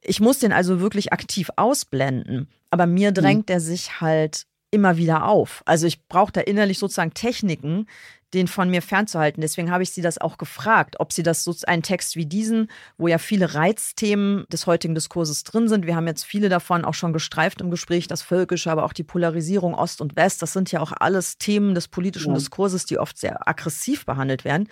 [0.01, 2.47] Ich muss den also wirklich aktiv ausblenden.
[2.69, 3.15] Aber mir mhm.
[3.15, 3.53] drängt mhm.
[3.53, 5.61] er sich halt immer wieder auf.
[5.65, 7.87] Also ich brauche da innerlich sozusagen Techniken,
[8.33, 9.41] den von mir fernzuhalten.
[9.41, 12.69] Deswegen habe ich sie das auch gefragt, ob sie das so einen Text wie diesen,
[12.97, 15.85] wo ja viele Reizthemen des heutigen Diskurses drin sind.
[15.85, 19.03] Wir haben jetzt viele davon auch schon gestreift im Gespräch, das Völkische, aber auch die
[19.03, 20.41] Polarisierung Ost und West.
[20.41, 22.37] Das sind ja auch alles Themen des politischen ja.
[22.37, 24.67] Diskurses, die oft sehr aggressiv behandelt werden.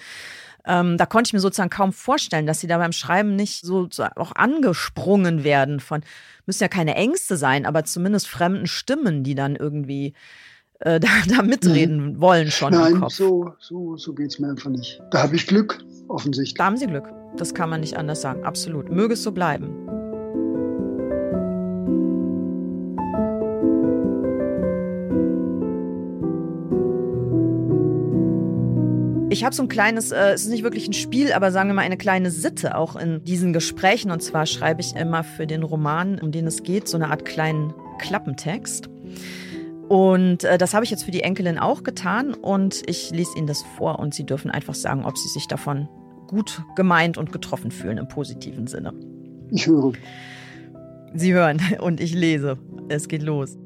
[0.65, 3.87] Ähm, da konnte ich mir sozusagen kaum vorstellen, dass sie da beim Schreiben nicht so,
[3.91, 6.01] so, auch angesprungen werden von,
[6.45, 10.13] müssen ja keine Ängste sein, aber zumindest fremden Stimmen, die dann irgendwie
[10.79, 12.21] äh, da, da, mitreden mhm.
[12.21, 13.13] wollen schon Nein, im Kopf.
[13.13, 15.01] so, so, so geht es mir einfach nicht.
[15.11, 16.55] Da habe ich Glück, offensichtlich.
[16.55, 17.11] Da haben Sie Glück.
[17.37, 18.43] Das kann man nicht anders sagen.
[18.43, 18.89] Absolut.
[18.89, 20.02] Möge es so bleiben.
[29.33, 31.73] Ich habe so ein kleines, äh, es ist nicht wirklich ein Spiel, aber sagen wir
[31.73, 34.11] mal eine kleine Sitte auch in diesen Gesprächen.
[34.11, 37.25] Und zwar schreibe ich immer für den Roman, um den es geht, so eine Art
[37.25, 38.91] kleinen Klappentext.
[39.89, 43.47] Und äh, das habe ich jetzt für die Enkelin auch getan und ich lese Ihnen
[43.47, 45.89] das vor und Sie dürfen einfach sagen, ob Sie sich davon
[46.27, 48.93] gut gemeint und getroffen fühlen im positiven Sinne.
[49.49, 49.93] Ich höre.
[51.13, 52.57] Sie hören und ich lese.
[52.89, 53.57] Es geht los.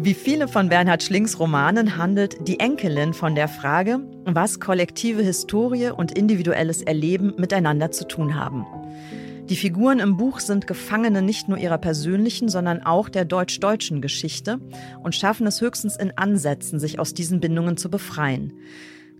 [0.00, 5.90] Wie viele von Bernhard Schlings Romanen handelt die Enkelin von der Frage, was kollektive Historie
[5.90, 8.64] und individuelles Erleben miteinander zu tun haben.
[9.48, 14.60] Die Figuren im Buch sind Gefangene nicht nur ihrer persönlichen, sondern auch der deutsch-deutschen Geschichte
[15.02, 18.52] und schaffen es höchstens in Ansätzen, sich aus diesen Bindungen zu befreien.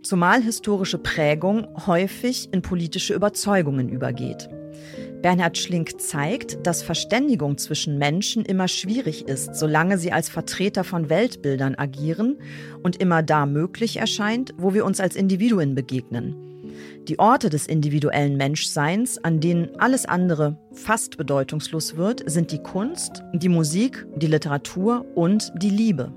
[0.03, 4.49] Zumal historische Prägung häufig in politische Überzeugungen übergeht.
[5.23, 11.11] Bernhard Schlink zeigt, dass Verständigung zwischen Menschen immer schwierig ist, solange sie als Vertreter von
[11.11, 12.39] Weltbildern agieren
[12.85, 16.37] und immer da möglich erscheint, wo wir uns als Individuen begegnen.
[17.09, 23.25] Die Orte des individuellen Menschseins, an denen alles andere fast bedeutungslos wird, sind die Kunst,
[23.33, 26.13] die Musik, die Literatur und die Liebe.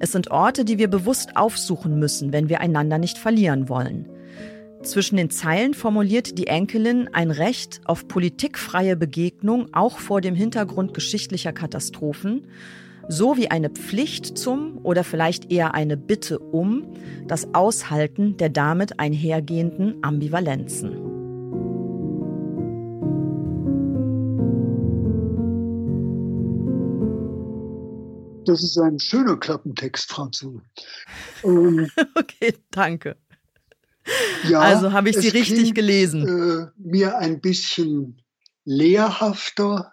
[0.00, 4.06] Es sind Orte, die wir bewusst aufsuchen müssen, wenn wir einander nicht verlieren wollen.
[4.82, 10.94] Zwischen den Zeilen formuliert die Enkelin ein Recht auf politikfreie Begegnung auch vor dem Hintergrund
[10.94, 12.46] geschichtlicher Katastrophen
[13.08, 16.92] sowie eine Pflicht zum oder vielleicht eher eine Bitte um
[17.26, 21.08] das Aushalten der damit einhergehenden Ambivalenzen.
[28.44, 30.60] Das ist ein schöner Klappentext, Franzo.
[31.44, 33.16] Ähm, okay, danke.
[34.48, 36.26] Ja, also habe ich sie richtig klingt, gelesen.
[36.26, 38.22] Äh, mir ein bisschen
[38.64, 39.92] lehrhafter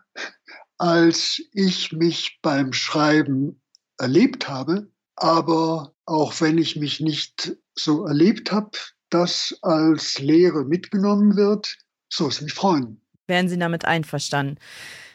[0.78, 3.61] als ich mich beim Schreiben
[3.97, 4.89] erlebt habe.
[5.16, 8.72] Aber auch wenn ich mich nicht so erlebt habe,
[9.09, 11.78] dass als Lehre mitgenommen wird,
[12.09, 13.01] so es mich freuen.
[13.28, 14.57] Wären Sie damit einverstanden?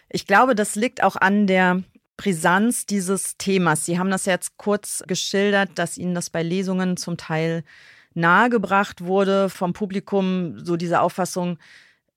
[0.08, 1.82] Ich glaube, das liegt auch an der
[2.16, 3.84] Brisanz dieses Themas.
[3.84, 7.62] Sie haben das jetzt kurz geschildert, dass Ihnen das bei Lesungen zum Teil
[8.14, 11.58] nahegebracht wurde vom Publikum, so diese Auffassung,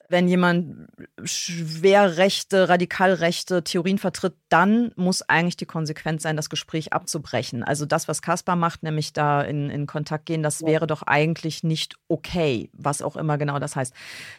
[0.09, 0.87] wenn jemand
[1.23, 7.63] schwer rechte, radikal rechte Theorien vertritt, dann muss eigentlich die Konsequenz sein, das Gespräch abzubrechen.
[7.63, 10.67] Also das, was Kaspar macht, nämlich da in, in Kontakt gehen, das ja.
[10.67, 13.93] wäre doch eigentlich nicht okay, was auch immer genau das heißt.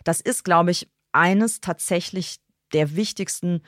[0.04, 2.36] Das ist, glaube ich, eines tatsächlich
[2.72, 3.62] der wichtigsten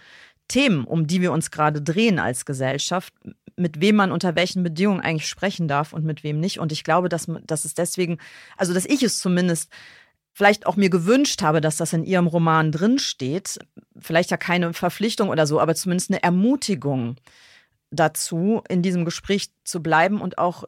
[0.49, 3.13] Themen, um die wir uns gerade drehen als Gesellschaft,
[3.57, 6.61] mit wem man unter welchen Bedingungen eigentlich sprechen darf und mit wem nicht.
[6.61, 8.19] Und ich glaube, dass, dass es deswegen,
[8.57, 9.71] also dass ich es zumindest
[10.33, 13.59] vielleicht auch mir gewünscht habe, dass das in ihrem Roman drinsteht.
[13.99, 17.17] Vielleicht ja keine Verpflichtung oder so, aber zumindest eine Ermutigung
[17.91, 20.65] dazu, in diesem Gespräch zu bleiben und auch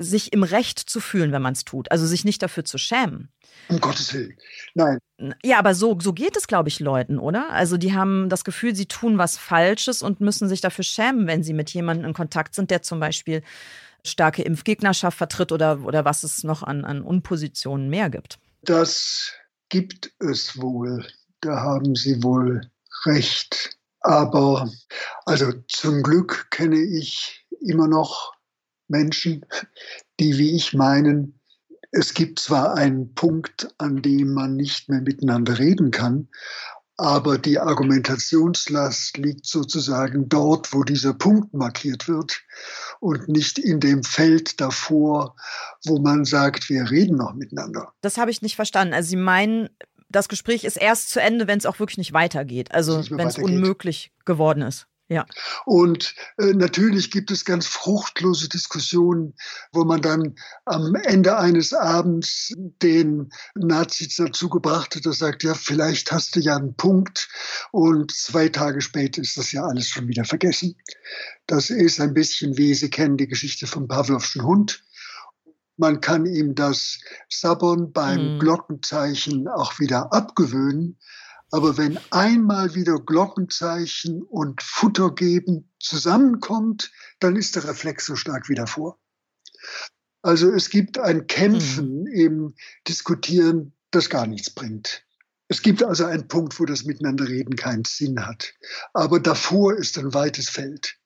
[0.00, 1.90] sich im Recht zu fühlen, wenn man es tut.
[1.90, 3.30] Also sich nicht dafür zu schämen.
[3.68, 4.36] Um Gottes Willen.
[4.74, 4.98] Nein.
[5.44, 7.50] Ja, aber so, so geht es, glaube ich, Leuten, oder?
[7.50, 11.42] Also die haben das Gefühl, sie tun was Falsches und müssen sich dafür schämen, wenn
[11.42, 13.42] sie mit jemandem in Kontakt sind, der zum Beispiel
[14.04, 18.38] starke Impfgegnerschaft vertritt oder, oder was es noch an, an Unpositionen mehr gibt.
[18.62, 19.32] Das
[19.68, 21.06] gibt es wohl.
[21.40, 22.70] Da haben Sie wohl
[23.06, 23.78] recht.
[24.00, 24.70] Aber
[25.24, 28.33] also zum Glück kenne ich immer noch
[28.88, 29.44] Menschen,
[30.20, 31.40] die wie ich meinen,
[31.90, 36.28] es gibt zwar einen Punkt, an dem man nicht mehr miteinander reden kann,
[36.96, 42.40] Aber die Argumentationslast liegt sozusagen dort, wo dieser Punkt markiert wird
[43.00, 45.34] und nicht in dem Feld davor,
[45.84, 47.92] wo man sagt, wir reden noch miteinander.
[48.00, 48.94] Das habe ich nicht verstanden.
[48.94, 49.70] Also Sie meinen,
[50.08, 52.70] das Gespräch ist erst zu Ende, wenn es auch wirklich nicht weitergeht.
[52.72, 54.86] Also wenn es unmöglich geworden ist.
[55.14, 55.26] Ja.
[55.64, 59.34] Und äh, natürlich gibt es ganz fruchtlose Diskussionen,
[59.72, 60.34] wo man dann
[60.64, 66.40] am Ende eines Abends den Nazis dazu gebracht hat, dass sagt, ja, vielleicht hast du
[66.40, 67.28] ja einen Punkt
[67.70, 70.76] und zwei Tage später ist das ja alles schon wieder vergessen.
[71.46, 74.82] Das ist ein bisschen wie Sie kennen die Geschichte vom Pavlovschen Hund.
[75.76, 78.38] Man kann ihm das Sabbern beim mhm.
[78.38, 80.98] Glockenzeichen auch wieder abgewöhnen.
[81.54, 86.90] Aber wenn einmal wieder Glockenzeichen und Futter geben zusammenkommt,
[87.20, 88.98] dann ist der Reflex so stark wieder vor.
[90.20, 92.06] Also es gibt ein Kämpfen mhm.
[92.08, 92.54] im
[92.88, 95.06] Diskutieren, das gar nichts bringt.
[95.46, 98.52] Es gibt also einen Punkt, wo das Miteinanderreden keinen Sinn hat.
[98.92, 100.96] Aber davor ist ein weites Feld.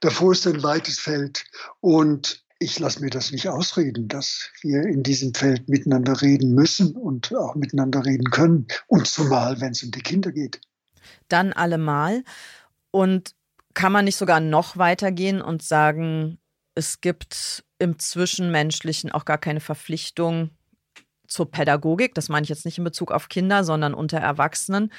[0.00, 1.44] Davor ist ein weites Feld
[1.78, 6.96] und ich lasse mir das nicht ausreden, dass wir in diesem Feld miteinander reden müssen
[6.96, 8.66] und auch miteinander reden können.
[8.86, 10.60] Und zumal, wenn es um die Kinder geht.
[11.28, 12.22] Dann allemal.
[12.90, 13.34] Und
[13.74, 16.38] kann man nicht sogar noch weitergehen und sagen,
[16.74, 20.50] es gibt im Zwischenmenschlichen auch gar keine Verpflichtung
[21.26, 22.14] zur Pädagogik.
[22.14, 24.92] Das meine ich jetzt nicht in Bezug auf Kinder, sondern unter Erwachsenen.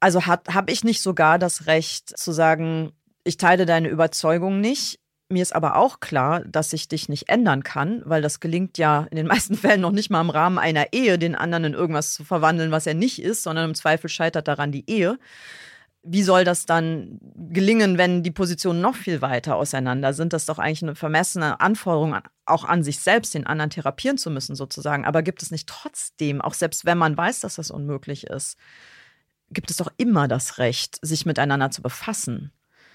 [0.00, 2.92] Also habe ich nicht sogar das Recht zu sagen,
[3.24, 4.99] ich teile deine Überzeugung nicht,
[5.30, 9.06] mir ist aber auch klar, dass ich dich nicht ändern kann, weil das gelingt ja
[9.10, 12.14] in den meisten Fällen noch nicht mal im Rahmen einer Ehe, den anderen in irgendwas
[12.14, 15.18] zu verwandeln, was er nicht ist, sondern im Zweifel scheitert daran die Ehe.
[16.02, 17.18] Wie soll das dann
[17.50, 20.32] gelingen, wenn die Positionen noch viel weiter auseinander sind?
[20.32, 22.16] Das ist doch eigentlich eine vermessene Anforderung
[22.46, 25.04] auch an sich selbst, den anderen therapieren zu müssen, sozusagen.
[25.04, 28.56] Aber gibt es nicht trotzdem, auch selbst wenn man weiß, dass das unmöglich ist,
[29.50, 32.50] gibt es doch immer das Recht, sich miteinander zu befassen?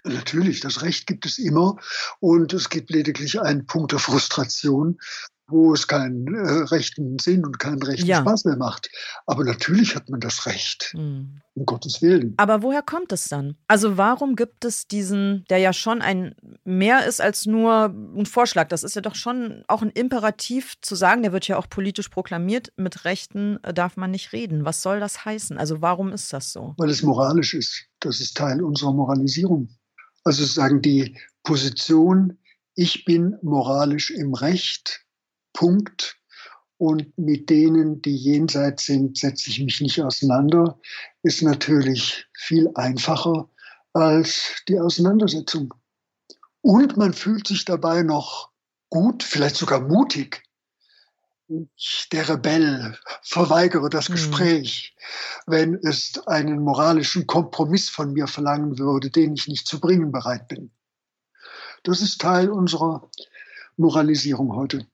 [0.05, 1.77] Natürlich, das Recht gibt es immer
[2.19, 4.97] und es gibt lediglich einen Punkt der Frustration,
[5.47, 8.21] wo es keinen äh, rechten Sinn und keinen rechten ja.
[8.21, 8.89] Spaß mehr macht.
[9.25, 11.41] Aber natürlich hat man das Recht, mhm.
[11.53, 12.33] um Gottes Willen.
[12.37, 13.55] Aber woher kommt es dann?
[13.67, 18.67] Also warum gibt es diesen, der ja schon ein mehr ist als nur ein Vorschlag,
[18.69, 22.09] das ist ja doch schon auch ein Imperativ zu sagen, der wird ja auch politisch
[22.09, 24.65] proklamiert, mit Rechten äh, darf man nicht reden.
[24.65, 25.57] Was soll das heißen?
[25.57, 26.73] Also warum ist das so?
[26.77, 27.85] Weil es moralisch ist.
[27.99, 29.69] Das ist Teil unserer Moralisierung.
[30.26, 32.38] Also sozusagen die Position,
[32.73, 35.05] ich bin moralisch im Recht,
[35.53, 36.19] Punkt.
[36.78, 40.78] Und mit denen, die jenseits sind, setze ich mich nicht auseinander,
[41.23, 43.49] ist natürlich viel einfacher
[43.93, 45.73] als die Auseinandersetzung.
[46.61, 48.51] Und man fühlt sich dabei noch
[48.89, 50.43] gut, vielleicht sogar mutig,
[51.47, 54.13] ich, der Rebell, verweigere das mhm.
[54.13, 54.95] Gespräch,
[55.45, 55.51] mhm.
[55.51, 60.47] wenn es einen moralischen Kompromiss von mir verlangen würde, den ich nicht zu bringen bereit
[60.47, 60.71] bin.
[61.83, 63.09] Das ist Teil unserer
[63.77, 64.87] Moralisierung heute.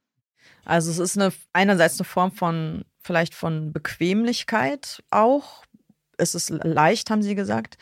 [0.66, 5.64] Also es ist eine, einerseits eine Form von vielleicht von Bequemlichkeit auch.
[6.18, 7.78] Es ist leicht, haben Sie gesagt.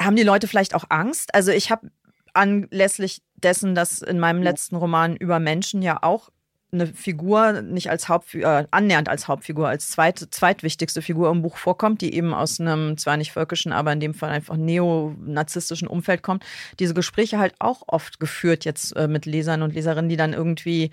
[0.00, 1.34] Haben die Leute vielleicht auch Angst?
[1.34, 1.90] Also ich habe
[2.34, 6.30] anlässlich dessen, dass in meinem letzten Roman über Menschen ja auch
[6.72, 11.58] eine Figur nicht als Hauptfigur, äh, annähernd als Hauptfigur, als zweit, zweitwichtigste Figur im Buch
[11.58, 16.22] vorkommt, die eben aus einem zwar nicht völkischen, aber in dem Fall einfach neonazistischen Umfeld
[16.22, 16.44] kommt,
[16.78, 20.90] diese Gespräche halt auch oft geführt jetzt äh, mit Lesern und Leserinnen, die dann irgendwie,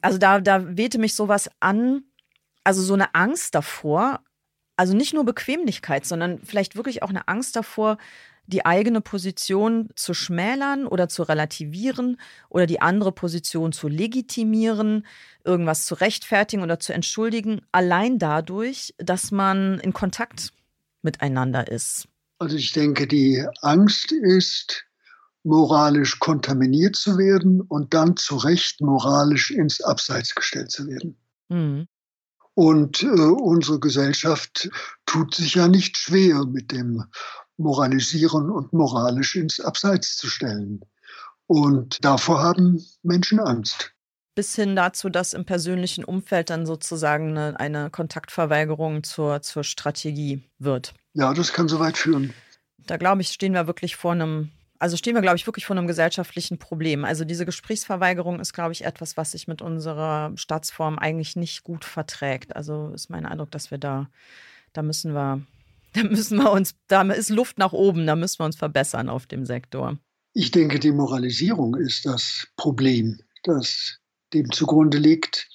[0.00, 2.04] also da, da wehte mich sowas an,
[2.64, 4.20] also so eine Angst davor,
[4.76, 7.98] also nicht nur Bequemlichkeit, sondern vielleicht wirklich auch eine Angst davor,
[8.50, 15.06] die eigene Position zu schmälern oder zu relativieren oder die andere Position zu legitimieren,
[15.44, 20.52] irgendwas zu rechtfertigen oder zu entschuldigen, allein dadurch, dass man in Kontakt
[21.02, 22.06] miteinander ist.
[22.38, 24.84] Also ich denke, die Angst ist,
[25.42, 31.16] moralisch kontaminiert zu werden und dann zu Recht moralisch ins Abseits gestellt zu werden.
[31.48, 31.86] Mhm.
[32.54, 34.68] Und äh, unsere Gesellschaft
[35.06, 37.04] tut sich ja nicht schwer mit dem
[37.60, 40.80] moralisieren und moralisch ins Abseits zu stellen.
[41.46, 43.92] Und davor haben Menschen Angst.
[44.34, 50.42] Bis hin dazu, dass im persönlichen Umfeld dann sozusagen eine, eine Kontaktverweigerung zur, zur Strategie
[50.58, 50.94] wird.
[51.14, 52.32] Ja, das kann so weit führen.
[52.78, 54.50] Da glaube ich, stehen wir wirklich vor einem
[54.80, 57.04] also stehen wir, glaube ich, wirklich vor einem gesellschaftlichen Problem.
[57.04, 61.84] Also diese Gesprächsverweigerung ist, glaube ich, etwas, was sich mit unserer Staatsform eigentlich nicht gut
[61.84, 62.56] verträgt.
[62.56, 64.08] Also ist mein Eindruck, dass wir da,
[64.72, 65.42] da müssen wir
[65.92, 69.26] da müssen wir uns, da ist Luft nach oben, da müssen wir uns verbessern auf
[69.26, 69.98] dem Sektor.
[70.32, 73.98] Ich denke, die Moralisierung ist das Problem, das
[74.32, 75.48] dem zugrunde liegt.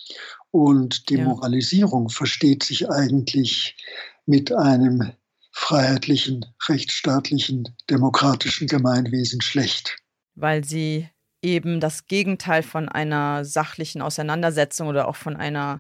[0.52, 1.24] Und die ja.
[1.24, 3.76] Moralisierung versteht sich eigentlich
[4.26, 5.12] mit einem
[5.52, 9.98] freiheitlichen, rechtsstaatlichen, demokratischen Gemeinwesen schlecht.
[10.36, 11.10] Weil sie
[11.42, 15.80] eben das Gegenteil von einer sachlichen Auseinandersetzung oder auch von einer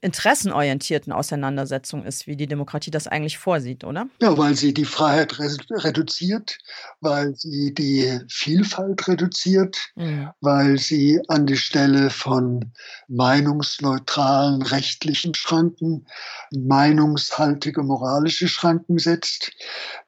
[0.00, 4.08] interessenorientierten Auseinandersetzung ist, wie die Demokratie das eigentlich vorsieht, oder?
[4.20, 6.58] Ja, weil sie die Freiheit reduziert,
[7.00, 10.30] weil sie die Vielfalt reduziert, mhm.
[10.40, 12.72] weil sie an die Stelle von
[13.08, 16.06] meinungsneutralen rechtlichen Schranken
[16.50, 19.52] meinungshaltige moralische Schranken setzt.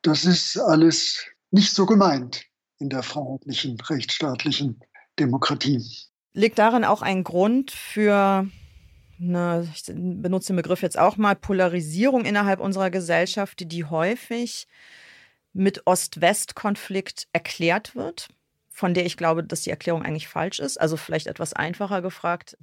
[0.01, 2.45] Das ist alles nicht so gemeint
[2.79, 4.81] in der freiheitlichen, rechtsstaatlichen
[5.19, 5.85] Demokratie.
[6.33, 8.47] Liegt darin auch ein Grund für
[9.23, 14.67] eine, ich benutze den Begriff jetzt auch mal, Polarisierung innerhalb unserer Gesellschaft, die häufig
[15.53, 18.29] mit Ost-West-Konflikt erklärt wird,
[18.71, 20.81] von der ich glaube, dass die Erklärung eigentlich falsch ist.
[20.81, 22.57] Also vielleicht etwas einfacher gefragt.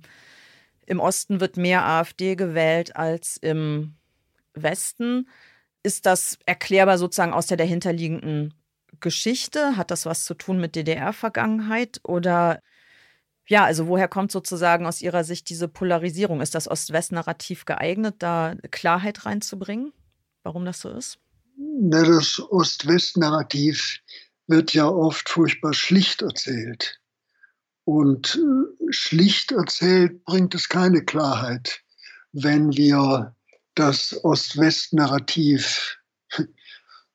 [0.86, 3.93] Im Osten wird mehr AfD gewählt als im
[4.53, 5.30] Westen.
[5.84, 8.53] Ist das erklärbar sozusagen aus der dahinterliegenden
[8.99, 9.78] Geschichte?
[9.78, 12.01] Hat das was zu tun mit DDR-Vergangenheit?
[12.03, 12.60] Oder
[13.50, 16.39] ja, also woher kommt sozusagen aus Ihrer Sicht diese Polarisierung?
[16.39, 19.91] Ist das Ost-West-Narrativ geeignet, da Klarheit reinzubringen,
[20.43, 21.18] warum das so ist?
[21.58, 24.02] Na, das Ost-West-Narrativ
[24.45, 27.00] wird ja oft furchtbar schlicht erzählt.
[27.86, 31.82] Und äh, schlicht erzählt bringt es keine Klarheit,
[32.32, 33.36] wenn wir
[33.74, 35.97] das Ost-West-Narrativ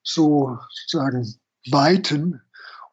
[0.02, 1.32] so sozusagen
[1.70, 2.42] weiten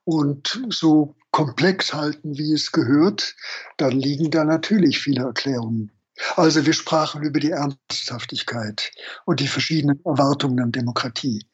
[0.03, 3.35] und so komplex halten, wie es gehört,
[3.77, 5.91] dann liegen da natürlich viele Erklärungen.
[6.35, 8.91] Also wir sprachen über die Ernsthaftigkeit
[9.25, 11.45] und die verschiedenen Erwartungen an Demokratie.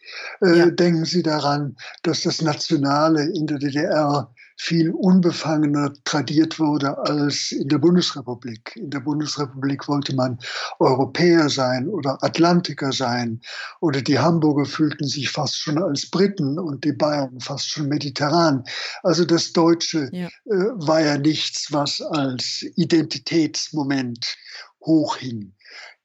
[0.41, 0.65] Äh, ja.
[0.69, 7.69] Denken Sie daran, dass das Nationale in der DDR viel unbefangener tradiert wurde als in
[7.69, 8.75] der Bundesrepublik.
[8.75, 10.39] In der Bundesrepublik wollte man
[10.79, 13.39] Europäer sein oder Atlantiker sein
[13.81, 18.63] oder die Hamburger fühlten sich fast schon als Briten und die Bayern fast schon mediterran.
[19.03, 20.27] Also das Deutsche ja.
[20.45, 24.35] Äh, war ja nichts, was als Identitätsmoment
[24.81, 25.53] hochhing.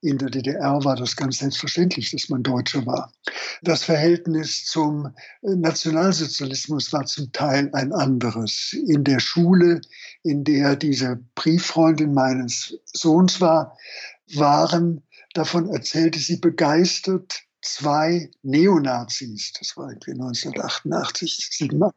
[0.03, 3.13] In der DDR war das ganz selbstverständlich, dass man Deutscher war.
[3.63, 8.73] Das Verhältnis zum äh, Nationalsozialismus war zum Teil ein anderes.
[8.89, 9.81] In der Schule,
[10.25, 13.79] in der diese Brieffreundin meines Sohns war,
[14.35, 15.03] waren,
[15.35, 21.97] davon erzählte sie begeistert, zwei Neonazis, das war irgendwie 1988, 87,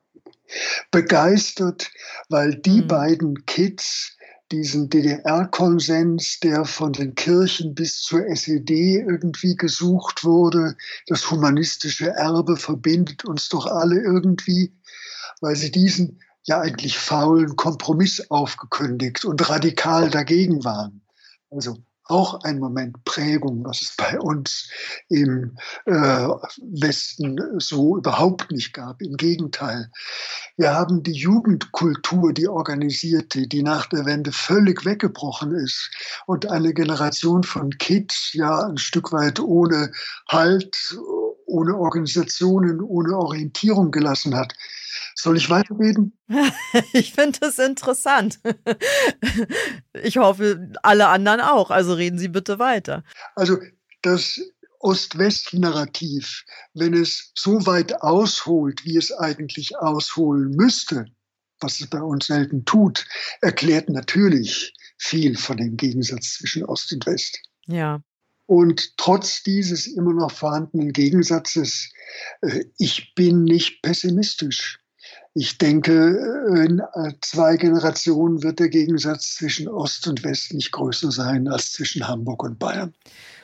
[0.91, 1.89] begeistert,
[2.29, 2.87] weil die mhm.
[2.87, 4.14] beiden Kids
[4.55, 10.77] diesen DDR-Konsens, der von den Kirchen bis zur SED irgendwie gesucht wurde.
[11.07, 14.73] Das humanistische Erbe verbindet uns doch alle irgendwie,
[15.41, 21.01] weil sie diesen ja eigentlich faulen Kompromiss aufgekündigt und radikal dagegen waren.
[21.49, 24.69] Also auch ein Moment Prägung, was es bei uns
[25.09, 29.01] im äh, Westen so überhaupt nicht gab.
[29.01, 29.91] Im Gegenteil.
[30.57, 35.89] Wir haben die Jugendkultur, die organisierte, die nach der Wende völlig weggebrochen ist
[36.27, 39.91] und eine Generation von Kids ja ein Stück weit ohne
[40.29, 40.97] Halt,
[41.45, 44.53] ohne Organisationen, ohne Orientierung gelassen hat.
[45.15, 46.17] Soll ich weiterreden?
[46.93, 48.39] ich finde es interessant.
[50.03, 51.71] Ich hoffe, alle anderen auch.
[51.71, 53.03] Also reden Sie bitte weiter.
[53.35, 53.57] Also
[54.01, 54.41] das
[54.79, 56.43] Ost-West-Narrativ,
[56.73, 61.05] wenn es so weit ausholt, wie es eigentlich ausholen müsste,
[61.59, 63.07] was es bei uns selten tut,
[63.41, 67.39] erklärt natürlich viel von dem Gegensatz zwischen Ost und West.
[67.65, 68.01] Ja.
[68.47, 71.89] Und trotz dieses immer noch vorhandenen Gegensatzes,
[72.41, 74.79] äh, ich bin nicht pessimistisch.
[75.37, 75.93] Ich denke,
[76.65, 81.73] in äh, zwei Generationen wird der Gegensatz zwischen Ost und West nicht größer sein als
[81.73, 82.93] zwischen Hamburg und Bayern.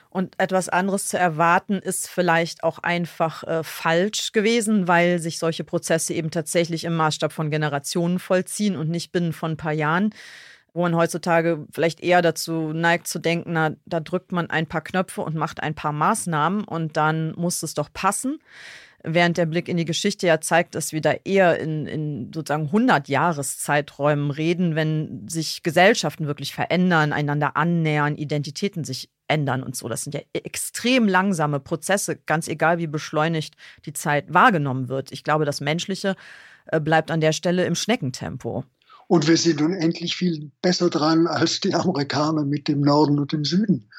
[0.10, 5.66] Und etwas anderes zu erwarten, ist vielleicht auch einfach äh, falsch gewesen, weil sich solche
[5.66, 10.16] Prozesse eben tatsächlich im Maßstab von Generationen vollziehen und nicht binnen von ein paar Jahren
[10.74, 14.80] wo man heutzutage vielleicht eher dazu neigt zu denken, na, da drückt man ein paar
[14.80, 18.40] Knöpfe und macht ein paar Maßnahmen und dann muss es doch passen
[19.04, 22.68] während der Blick in die Geschichte ja zeigt, dass wir da eher in, in sozusagen
[22.68, 29.88] 100 Jahreszeiträumen reden, wenn sich Gesellschaften wirklich verändern, einander annähern, Identitäten sich ändern und so.
[29.88, 35.12] Das sind ja extrem langsame Prozesse, ganz egal wie beschleunigt die Zeit wahrgenommen wird.
[35.12, 36.16] Ich glaube, das Menschliche
[36.68, 38.66] äh, bleibt an der Stelle im Schneckentempo.
[39.08, 43.44] Und wir sind unendlich viel besser dran als die Amerikaner mit dem Norden und dem
[43.44, 43.90] Süden.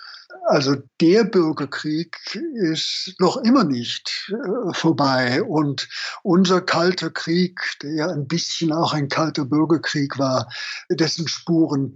[0.47, 2.19] Also der Bürgerkrieg
[2.55, 5.43] ist noch immer nicht äh, vorbei.
[5.43, 5.89] Und
[6.23, 10.49] unser kalter Krieg, der ja ein bisschen auch ein kalter Bürgerkrieg war,
[10.91, 11.95] dessen Spuren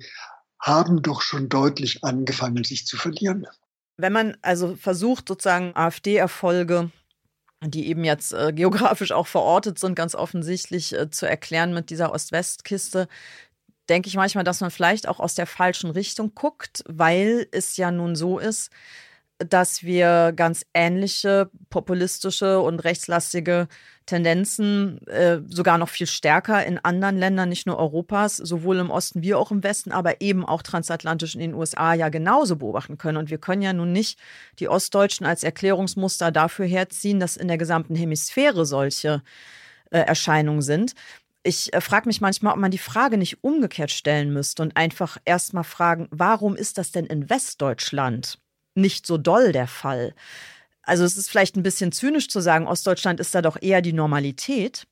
[0.60, 3.46] haben doch schon deutlich angefangen, sich zu verlieren.
[3.96, 6.90] Wenn man also versucht, sozusagen AfD-Erfolge
[7.64, 12.12] die eben jetzt äh, geografisch auch verortet sind, ganz offensichtlich äh, zu erklären mit dieser
[12.12, 13.08] Ost-West-Kiste,
[13.88, 17.90] denke ich manchmal, dass man vielleicht auch aus der falschen Richtung guckt, weil es ja
[17.90, 18.70] nun so ist,
[19.38, 23.68] dass wir ganz ähnliche populistische und rechtslastige
[24.06, 29.22] Tendenzen äh, sogar noch viel stärker in anderen Ländern, nicht nur Europas, sowohl im Osten
[29.22, 33.18] wie auch im Westen, aber eben auch transatlantisch in den USA ja genauso beobachten können.
[33.18, 34.18] Und wir können ja nun nicht
[34.58, 39.22] die Ostdeutschen als Erklärungsmuster dafür herziehen, dass in der gesamten Hemisphäre solche
[39.90, 40.94] äh, Erscheinungen sind.
[41.46, 45.18] Ich äh, frage mich manchmal, ob man die Frage nicht umgekehrt stellen müsste und einfach
[45.24, 48.38] erstmal fragen, warum ist das denn in Westdeutschland?
[48.76, 50.14] nicht so doll der Fall.
[50.82, 53.92] Also es ist vielleicht ein bisschen zynisch zu sagen, Ostdeutschland ist da doch eher die
[53.92, 54.86] Normalität.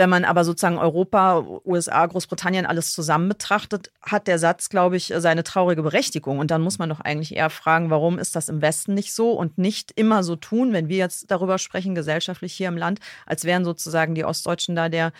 [0.00, 5.12] Wenn man aber sozusagen Europa, USA, Großbritannien alles zusammen betrachtet, hat der Satz, glaube ich,
[5.14, 6.38] seine traurige Berechtigung.
[6.38, 9.32] Und dann muss man doch eigentlich eher fragen, warum ist das im Westen nicht so
[9.32, 13.44] und nicht immer so tun, wenn wir jetzt darüber sprechen, gesellschaftlich hier im Land, als
[13.44, 15.12] wären sozusagen die Ostdeutschen da der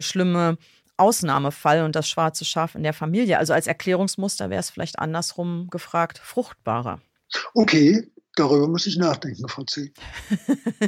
[0.00, 0.58] schlimme
[0.96, 3.38] Ausnahmefall und das schwarze Schaf in der Familie.
[3.38, 6.98] Also als Erklärungsmuster wäre es vielleicht andersrum gefragt, fruchtbarer.
[7.54, 9.92] Okay, darüber muss ich nachdenken, Frau C.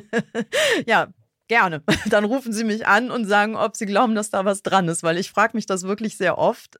[0.89, 1.07] ja,
[1.49, 1.83] gerne.
[2.11, 5.03] Dann rufen Sie mich an und sagen, ob Sie glauben, dass da was dran ist,
[5.03, 6.79] weil ich frage mich das wirklich sehr oft,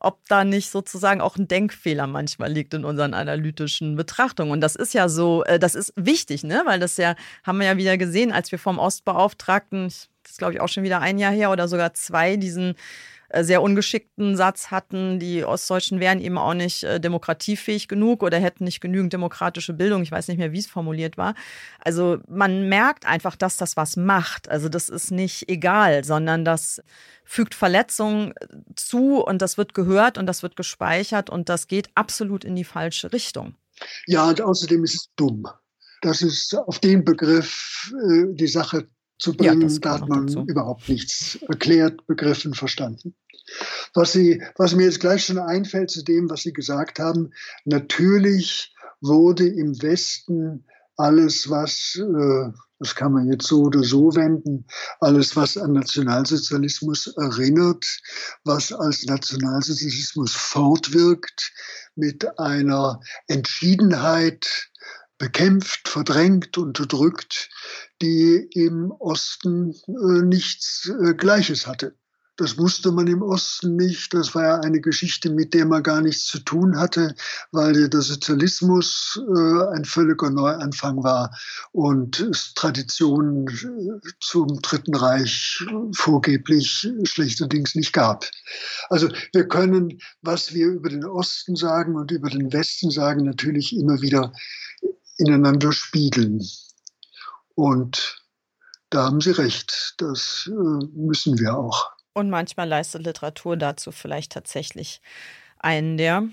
[0.00, 4.50] ob da nicht sozusagen auch ein Denkfehler manchmal liegt in unseren analytischen Betrachtungen.
[4.50, 6.62] Und das ist ja so, äh, das ist wichtig, ne?
[6.64, 7.14] weil das ja,
[7.44, 10.84] haben wir ja wieder gesehen, als wir vom Ostbeauftragten, das ist glaube ich auch schon
[10.84, 12.74] wieder ein Jahr her oder sogar zwei, diesen
[13.42, 18.64] sehr ungeschickten Satz hatten, die Ostdeutschen wären eben auch nicht äh, demokratiefähig genug oder hätten
[18.64, 20.02] nicht genügend demokratische Bildung.
[20.02, 21.34] Ich weiß nicht mehr, wie es formuliert war.
[21.78, 24.48] Also man merkt einfach, dass das was macht.
[24.48, 26.82] Also das ist nicht egal, sondern das
[27.24, 31.90] fügt Verletzungen äh, zu und das wird gehört und das wird gespeichert und das geht
[31.94, 33.54] absolut in die falsche Richtung.
[34.06, 35.46] Ja, und außerdem ist es dumm.
[36.02, 38.88] Das ist auf den Begriff äh, die Sache
[39.20, 39.68] zu bringen.
[39.68, 40.44] Ja, da hat man dazu.
[40.46, 43.14] überhaupt nichts erklärt, begriffen, verstanden.
[43.94, 47.32] Was, Sie, was mir jetzt gleich schon einfällt zu dem, was Sie gesagt haben,
[47.64, 50.64] natürlich wurde im Westen
[50.96, 54.66] alles, was, äh, das kann man jetzt so oder so wenden,
[55.00, 57.84] alles, was an Nationalsozialismus erinnert,
[58.44, 61.52] was als Nationalsozialismus fortwirkt,
[61.94, 64.70] mit einer Entschiedenheit
[65.20, 67.50] bekämpft, verdrängt, unterdrückt,
[68.00, 71.94] die im Osten äh, nichts äh, Gleiches hatte.
[72.36, 74.14] Das wusste man im Osten nicht.
[74.14, 77.14] Das war ja eine Geschichte, mit der man gar nichts zu tun hatte,
[77.52, 81.36] weil der Sozialismus äh, ein völliger Neuanfang war
[81.72, 88.24] und es Traditionen äh, zum Dritten Reich vorgeblich schlechterdings nicht gab.
[88.88, 93.76] Also wir können, was wir über den Osten sagen und über den Westen sagen, natürlich
[93.76, 94.32] immer wieder
[95.20, 96.42] ineinander spiegeln.
[97.54, 98.20] Und
[98.90, 101.90] da haben Sie recht, das äh, müssen wir auch.
[102.12, 105.00] Und manchmal leistet Literatur dazu vielleicht tatsächlich
[105.58, 106.28] einen der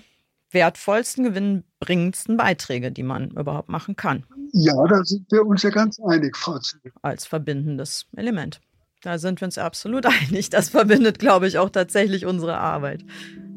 [0.50, 4.24] wertvollsten, gewinnbringendsten Beiträge, die man überhaupt machen kann.
[4.52, 6.90] Ja, da sind wir uns ja ganz einig, Frau Züge.
[7.02, 8.60] Als verbindendes Element.
[9.02, 10.50] Da sind wir uns absolut einig.
[10.50, 13.04] Das verbindet, glaube ich, auch tatsächlich unsere Arbeit.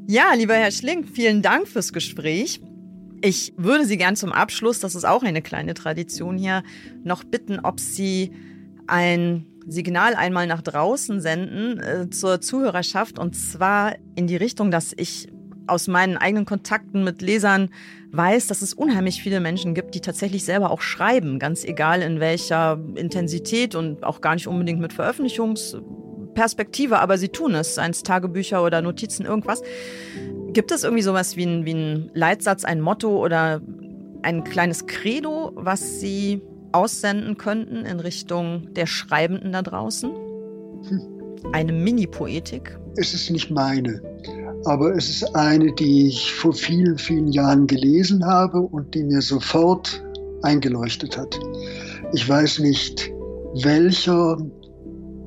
[0.07, 2.61] Ja, lieber Herr Schlink, vielen Dank fürs Gespräch.
[3.23, 6.63] Ich würde Sie gern zum Abschluss, das ist auch eine kleine Tradition hier,
[7.03, 8.31] noch bitten, ob Sie
[8.87, 14.91] ein Signal einmal nach draußen senden äh, zur Zuhörerschaft und zwar in die Richtung, dass
[14.95, 15.27] ich
[15.67, 17.69] aus meinen eigenen Kontakten mit Lesern
[18.11, 22.19] weiß, dass es unheimlich viele Menschen gibt, die tatsächlich selber auch schreiben, ganz egal in
[22.19, 28.01] welcher Intensität und auch gar nicht unbedingt mit Veröffentlichungsperspektive, aber sie tun es, seien es
[28.03, 29.61] Tagebücher oder Notizen, irgendwas.
[30.53, 33.61] Gibt es irgendwie sowas wie ein, wie ein Leitsatz, ein Motto oder
[34.21, 36.41] ein kleines Credo, was Sie
[36.73, 40.11] aussenden könnten in Richtung der Schreibenden da draußen?
[40.11, 41.01] Hm.
[41.53, 42.77] Eine Mini-Poetik?
[42.97, 44.01] Es ist nicht meine,
[44.65, 49.21] aber es ist eine, die ich vor vielen, vielen Jahren gelesen habe und die mir
[49.21, 50.03] sofort
[50.43, 51.39] eingeleuchtet hat.
[52.13, 53.09] Ich weiß nicht,
[53.63, 54.37] welcher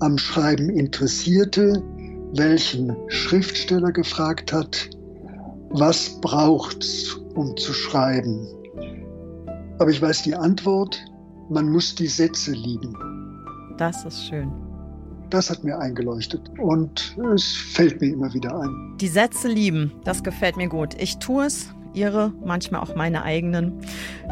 [0.00, 1.82] am Schreiben Interessierte,
[2.34, 4.90] welchen Schriftsteller gefragt hat,
[5.74, 8.46] was braucht's, um zu schreiben?
[9.80, 11.04] Aber ich weiß die Antwort,
[11.50, 12.96] man muss die Sätze lieben.
[13.76, 14.52] Das ist schön.
[15.30, 18.94] Das hat mir eingeleuchtet und es fällt mir immer wieder ein.
[19.00, 20.94] Die Sätze lieben, das gefällt mir gut.
[21.00, 23.80] Ich tue es, Ihre, manchmal auch meine eigenen.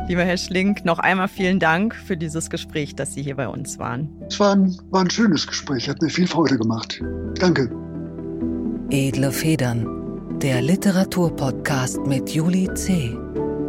[0.08, 3.78] Lieber Herr Schlink, noch einmal vielen Dank für dieses Gespräch, dass Sie hier bei uns
[3.78, 4.10] waren.
[4.28, 7.00] Es war ein, war ein schönes Gespräch, hat mir viel Freude gemacht.
[7.38, 7.70] Danke.
[8.90, 10.01] Edle Federn
[10.42, 13.16] der Literaturpodcast mit Juli C.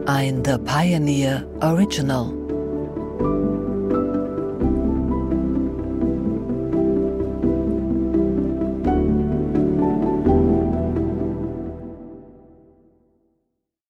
[0.08, 2.43] Ein The Pioneer Original.